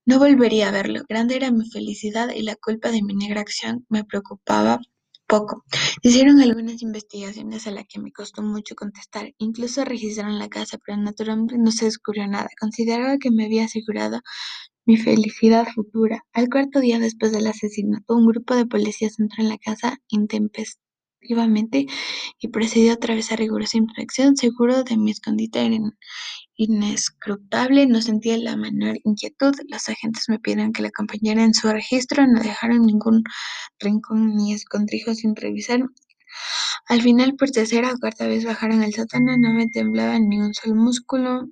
No 0.05 0.19
volvería 0.19 0.69
a 0.69 0.71
verlo. 0.71 1.03
Grande 1.09 1.35
era 1.35 1.51
mi 1.51 1.69
felicidad 1.69 2.29
y 2.33 2.41
la 2.43 2.55
culpa 2.55 2.91
de 2.91 3.01
mi 3.03 3.13
negra 3.13 3.41
acción 3.41 3.85
me 3.89 4.03
preocupaba 4.05 4.79
poco. 5.27 5.63
Hicieron 6.01 6.41
algunas 6.41 6.81
investigaciones 6.81 7.67
a 7.67 7.71
las 7.71 7.85
que 7.87 7.99
me 7.99 8.11
costó 8.11 8.41
mucho 8.41 8.75
contestar. 8.75 9.33
Incluso 9.37 9.85
registraron 9.85 10.39
la 10.39 10.49
casa, 10.49 10.77
pero 10.85 10.97
naturalmente 10.97 11.57
no 11.57 11.71
se 11.71 11.85
descubrió 11.85 12.27
nada. 12.27 12.49
Consideraba 12.59 13.17
que 13.17 13.31
me 13.31 13.45
había 13.45 13.65
asegurado 13.65 14.21
mi 14.85 14.97
felicidad 14.97 15.67
futura. 15.73 16.23
Al 16.33 16.49
cuarto 16.49 16.79
día 16.79 16.99
después 16.99 17.31
del 17.31 17.47
asesinato, 17.47 18.15
un 18.15 18.27
grupo 18.27 18.55
de 18.55 18.65
policías 18.65 19.19
entró 19.19 19.43
en 19.43 19.49
la 19.49 19.57
casa 19.57 19.97
y 21.27 22.47
procedió 22.49 22.91
a 22.91 22.95
atravesar 22.95 23.39
rigurosa 23.39 23.77
inspección. 23.77 24.35
Seguro 24.37 24.83
de 24.83 24.97
mi 24.97 25.11
escondite 25.11 25.59
inescrutable, 26.55 27.87
no 27.87 28.01
sentía 28.01 28.37
la 28.37 28.55
menor 28.55 28.97
inquietud. 29.03 29.53
Los 29.69 29.89
agentes 29.89 30.25
me 30.29 30.39
pidieron 30.39 30.73
que 30.73 30.81
la 30.81 30.89
acompañara 30.89 31.43
en 31.43 31.53
su 31.53 31.69
registro, 31.71 32.25
no 32.27 32.41
dejaron 32.41 32.85
ningún 32.85 33.23
rincón 33.79 34.35
ni 34.35 34.53
escondrijo 34.53 35.13
sin 35.15 35.35
revisar. 35.35 35.81
Al 36.87 37.01
final, 37.01 37.35
por 37.35 37.51
tercera 37.51 37.91
o 37.93 37.99
cuarta 37.99 38.27
vez 38.27 38.45
bajaron 38.45 38.81
al 38.81 38.93
sótano, 38.93 39.37
no 39.37 39.53
me 39.53 39.67
temblaba 39.69 40.19
ni 40.19 40.39
un 40.39 40.53
solo 40.53 40.75
músculo. 40.75 41.49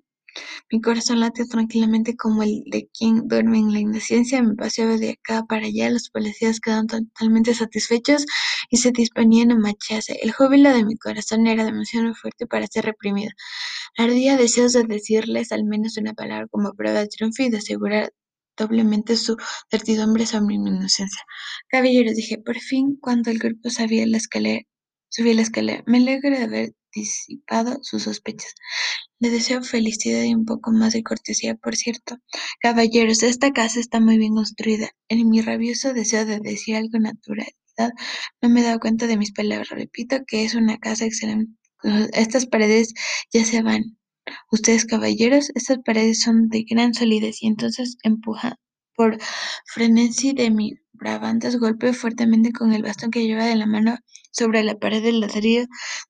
Mi 0.72 0.82
corazón 0.82 1.20
latía 1.20 1.46
tranquilamente 1.46 2.16
como 2.16 2.44
el 2.44 2.64
de 2.68 2.90
quien 2.98 3.28
duerme 3.28 3.60
en 3.60 3.74
la 3.74 3.80
inocencia. 3.80 4.42
Me 4.42 4.56
paseaba 4.56 4.98
de 4.98 5.12
acá 5.12 5.44
para 5.48 5.66
allá. 5.66 5.90
Los 5.90 6.10
policías 6.10 6.60
quedaron 6.60 6.88
totalmente 6.88 7.54
satisfechos 7.54 8.26
y 8.70 8.78
se 8.78 8.92
disponían 8.92 9.52
a 9.52 9.56
marcharse. 9.56 10.20
El 10.22 10.32
júbilo 10.32 10.74
de 10.74 10.86
mi 10.86 10.96
corazón 10.96 11.48
era 11.48 11.66
demasiado 11.66 12.14
fuerte 12.16 12.48
para 12.48 12.68
ser 12.68 12.86
reprimido. 12.86 13.32
Ardía 13.98 14.38
deseos 14.38 14.74
de 14.74 14.84
decirles 14.84 15.52
al 15.52 15.66
menos 15.66 15.98
una 15.98 16.14
palabra 16.14 16.48
como 16.48 16.74
prueba 16.74 17.00
de 17.02 17.08
triunfo 17.08 17.44
y 17.44 17.50
de 17.50 17.58
asegurar 17.58 18.14
doblemente 18.58 19.16
su 19.18 19.38
certidumbre 19.70 20.26
sobre 20.26 20.58
mi 20.58 20.70
inocencia. 20.70 21.24
Caballeros, 21.68 22.16
dije, 22.16 22.38
por 22.38 22.60
fin, 22.60 22.98
cuando 23.02 23.32
el 23.32 23.40
grupo 23.40 23.70
subía 23.70 24.06
la 24.08 24.18
escalera, 24.18 24.62
subí 25.10 25.34
la 25.34 25.42
escalera, 25.42 25.84
me 25.88 25.98
alegro 25.98 26.32
de 26.32 26.44
haber 26.44 26.74
disipado 26.94 27.80
sus 27.82 28.04
sospechas. 28.04 28.54
Le 29.20 29.30
deseo 29.30 29.64
felicidad 29.64 30.24
y 30.24 30.34
un 30.34 30.46
poco 30.46 30.72
más 30.72 30.94
de 30.94 31.04
cortesía, 31.04 31.56
por 31.56 31.76
cierto. 31.76 32.18
Caballeros, 32.60 33.24
esta 33.24 33.52
casa 33.52 33.80
está 33.80 34.00
muy 34.00 34.18
bien 34.18 34.36
construida. 34.36 34.90
En 35.10 35.30
mi 35.30 35.42
rabioso 35.42 35.94
deseo 35.94 36.26
de 36.26 36.40
decir 36.40 36.76
algo 36.76 37.00
naturalidad, 37.00 37.92
no 38.42 38.50
me 38.50 38.62
he 38.62 38.64
dado 38.64 38.80
cuenta 38.80 39.08
de 39.08 39.18
mis 39.18 39.32
palabras. 39.32 39.70
Repito 39.70 40.18
que 40.26 40.44
es 40.44 40.56
una 40.56 40.78
casa 40.78 41.06
excelente. 41.06 41.54
Estas 42.14 42.46
paredes 42.46 42.94
ya 43.32 43.46
se 43.46 43.62
van. 43.62 43.98
Ustedes, 44.52 44.86
caballeros, 44.86 45.52
estas 45.56 45.80
paredes 45.84 46.22
son 46.22 46.48
de 46.50 46.64
gran 46.70 46.94
solidez 46.94 47.42
y 47.42 47.48
entonces 47.48 47.98
empuja 48.04 48.60
por 48.96 49.18
frenesí 49.66 50.34
de 50.34 50.52
mi 50.52 50.74
bravantes 50.94 51.58
golpeó 51.58 51.94
fuertemente 51.94 52.52
con 52.52 52.74
el 52.74 52.84
bastón 52.84 53.12
que 53.12 53.24
llevaba 53.26 53.52
en 53.52 53.60
la 53.60 53.66
mano 53.66 53.98
sobre 54.32 54.64
la 54.64 54.76
pared 54.78 55.02
del 55.04 55.20
ladrillo 55.20 55.66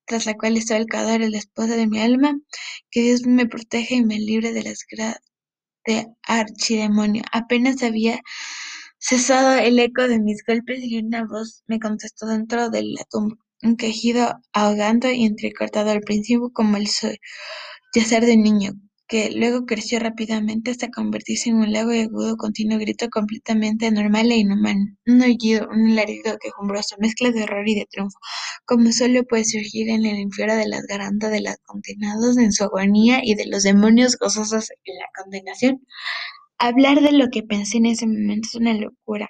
tras 0.06 0.26
la 0.26 0.36
cual 0.36 0.58
estaba 0.58 0.80
el 0.80 0.88
cadáver 0.88 1.22
de 1.22 1.30
la 1.30 1.38
esposa 1.38 1.76
de 1.76 1.88
mi 1.88 2.00
alma. 2.00 2.38
Que 2.92 3.02
Dios 3.02 3.26
me 3.26 3.48
proteja 3.48 3.96
y 3.96 4.04
me 4.04 4.20
libre 4.20 4.52
de 4.54 4.64
las 4.64 4.86
de 5.86 6.08
archidemonio. 6.28 7.24
Apenas 7.32 7.82
había 7.84 8.20
cesado 9.00 9.54
el 9.58 9.80
eco 9.80 10.08
de 10.08 10.20
mis 10.20 10.44
golpes 10.46 10.80
y 10.84 11.00
una 11.00 11.26
voz 11.26 11.64
me 11.68 11.80
contestó 11.80 12.28
dentro 12.28 12.70
de 12.70 12.84
la 12.84 13.04
tumba, 13.10 13.36
un 13.64 13.76
quejido 13.78 14.40
ahogado 14.54 15.12
y 15.12 15.26
entrecortado 15.26 15.92
al 15.92 16.02
principio 16.02 16.52
como 16.54 16.78
el 16.78 16.88
yacer 17.96 18.26
de 18.26 18.38
niño, 18.38 18.74
que 19.12 19.30
luego 19.30 19.66
creció 19.66 20.00
rápidamente 20.00 20.72
hasta 20.72 20.90
convertirse 20.90 21.50
en 21.50 21.58
un 21.58 21.74
largo 21.74 21.92
y 21.92 22.00
agudo 22.00 22.38
continuo 22.38 22.80
grito 22.80 23.10
completamente 23.10 23.88
anormal 23.88 24.32
e 24.32 24.38
inhumano, 24.38 24.86
un 25.06 25.22
aullido, 25.22 25.68
un 25.70 25.92
alarido 25.92 26.38
quejumbroso, 26.40 26.96
mezcla 26.98 27.30
de 27.32 27.44
horror 27.44 27.68
y 27.68 27.76
de 27.76 27.86
triunfo, 27.92 28.18
como 28.64 28.94
solo 28.94 29.26
puede 29.26 29.44
surgir 29.44 29.90
en 29.90 30.06
el 30.06 30.18
infierno 30.18 30.56
de 30.56 30.70
las 30.70 30.84
garantas 30.84 31.30
de 31.30 31.42
los 31.42 31.58
condenados 31.66 32.38
en 32.38 32.54
su 32.54 32.64
agonía 32.64 33.20
y 33.22 33.36
de 33.36 33.48
los 33.48 33.64
demonios 33.64 34.18
gozosos 34.18 34.70
en 34.86 34.96
la 34.96 35.08
condenación. 35.22 35.86
Hablar 36.58 37.02
de 37.02 37.12
lo 37.12 37.28
que 37.30 37.44
pensé 37.44 37.80
en 37.80 37.88
ese 37.88 38.08
momento 38.08 38.48
es 38.48 38.56
una 38.56 38.74
locura. 38.76 39.28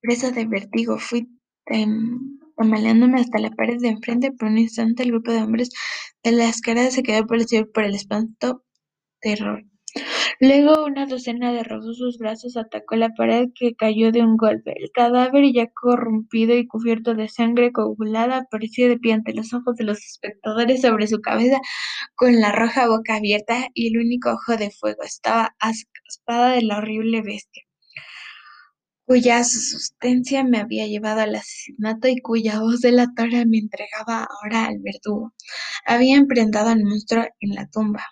Presa 0.00 0.32
de 0.32 0.44
vértigo, 0.44 0.98
fui 0.98 1.28
tambaleándome 2.56 3.20
hasta 3.20 3.38
la 3.38 3.50
pared 3.50 3.78
de 3.80 3.88
enfrente. 3.88 4.32
Por 4.32 4.48
un 4.48 4.58
instante 4.58 5.02
el 5.02 5.10
grupo 5.12 5.32
de 5.32 5.42
hombres 5.42 5.70
de 6.22 6.32
la 6.32 6.48
escalera 6.48 6.90
se 6.90 7.02
quedó 7.02 7.26
parecido 7.26 7.70
por 7.72 7.84
el 7.84 7.94
espanto 7.94 8.64
terror. 9.20 9.64
Luego 10.40 10.84
una 10.84 11.06
docena 11.06 11.52
de 11.52 11.62
robusos 11.64 12.18
brazos 12.18 12.56
atacó 12.56 12.96
la 12.96 13.10
pared 13.14 13.48
que 13.54 13.74
cayó 13.74 14.12
de 14.12 14.22
un 14.22 14.36
golpe. 14.36 14.74
El 14.76 14.90
cadáver, 14.92 15.44
ya 15.54 15.68
corrompido 15.68 16.54
y 16.56 16.66
cubierto 16.66 17.14
de 17.14 17.28
sangre 17.28 17.72
coagulada, 17.72 18.38
apareció 18.38 18.88
de 18.88 18.98
pie 18.98 19.14
ante 19.14 19.34
los 19.34 19.54
ojos 19.54 19.76
de 19.76 19.84
los 19.84 19.98
espectadores 19.98 20.82
sobre 20.82 21.06
su 21.06 21.20
cabeza, 21.20 21.58
con 22.14 22.40
la 22.40 22.52
roja 22.52 22.88
boca 22.88 23.16
abierta 23.16 23.68
y 23.74 23.88
el 23.88 23.98
único 24.04 24.30
ojo 24.32 24.56
de 24.58 24.70
fuego. 24.70 25.02
Estaba 25.02 25.56
aspada 25.60 26.50
de 26.52 26.62
la 26.62 26.78
horrible 26.78 27.22
bestia 27.22 27.65
cuya 29.06 29.44
sustancia 29.44 30.44
me 30.44 30.58
había 30.58 30.86
llevado 30.86 31.20
al 31.20 31.36
asesinato 31.36 32.08
y 32.08 32.20
cuya 32.20 32.60
voz 32.60 32.80
delatora 32.80 33.44
me 33.46 33.58
entregaba 33.58 34.26
ahora 34.28 34.66
al 34.66 34.78
verdugo. 34.80 35.32
Había 35.86 36.16
emprendido 36.16 36.66
al 36.68 36.84
monstruo 36.84 37.24
en 37.40 37.54
la 37.54 37.68
tumba. 37.68 38.04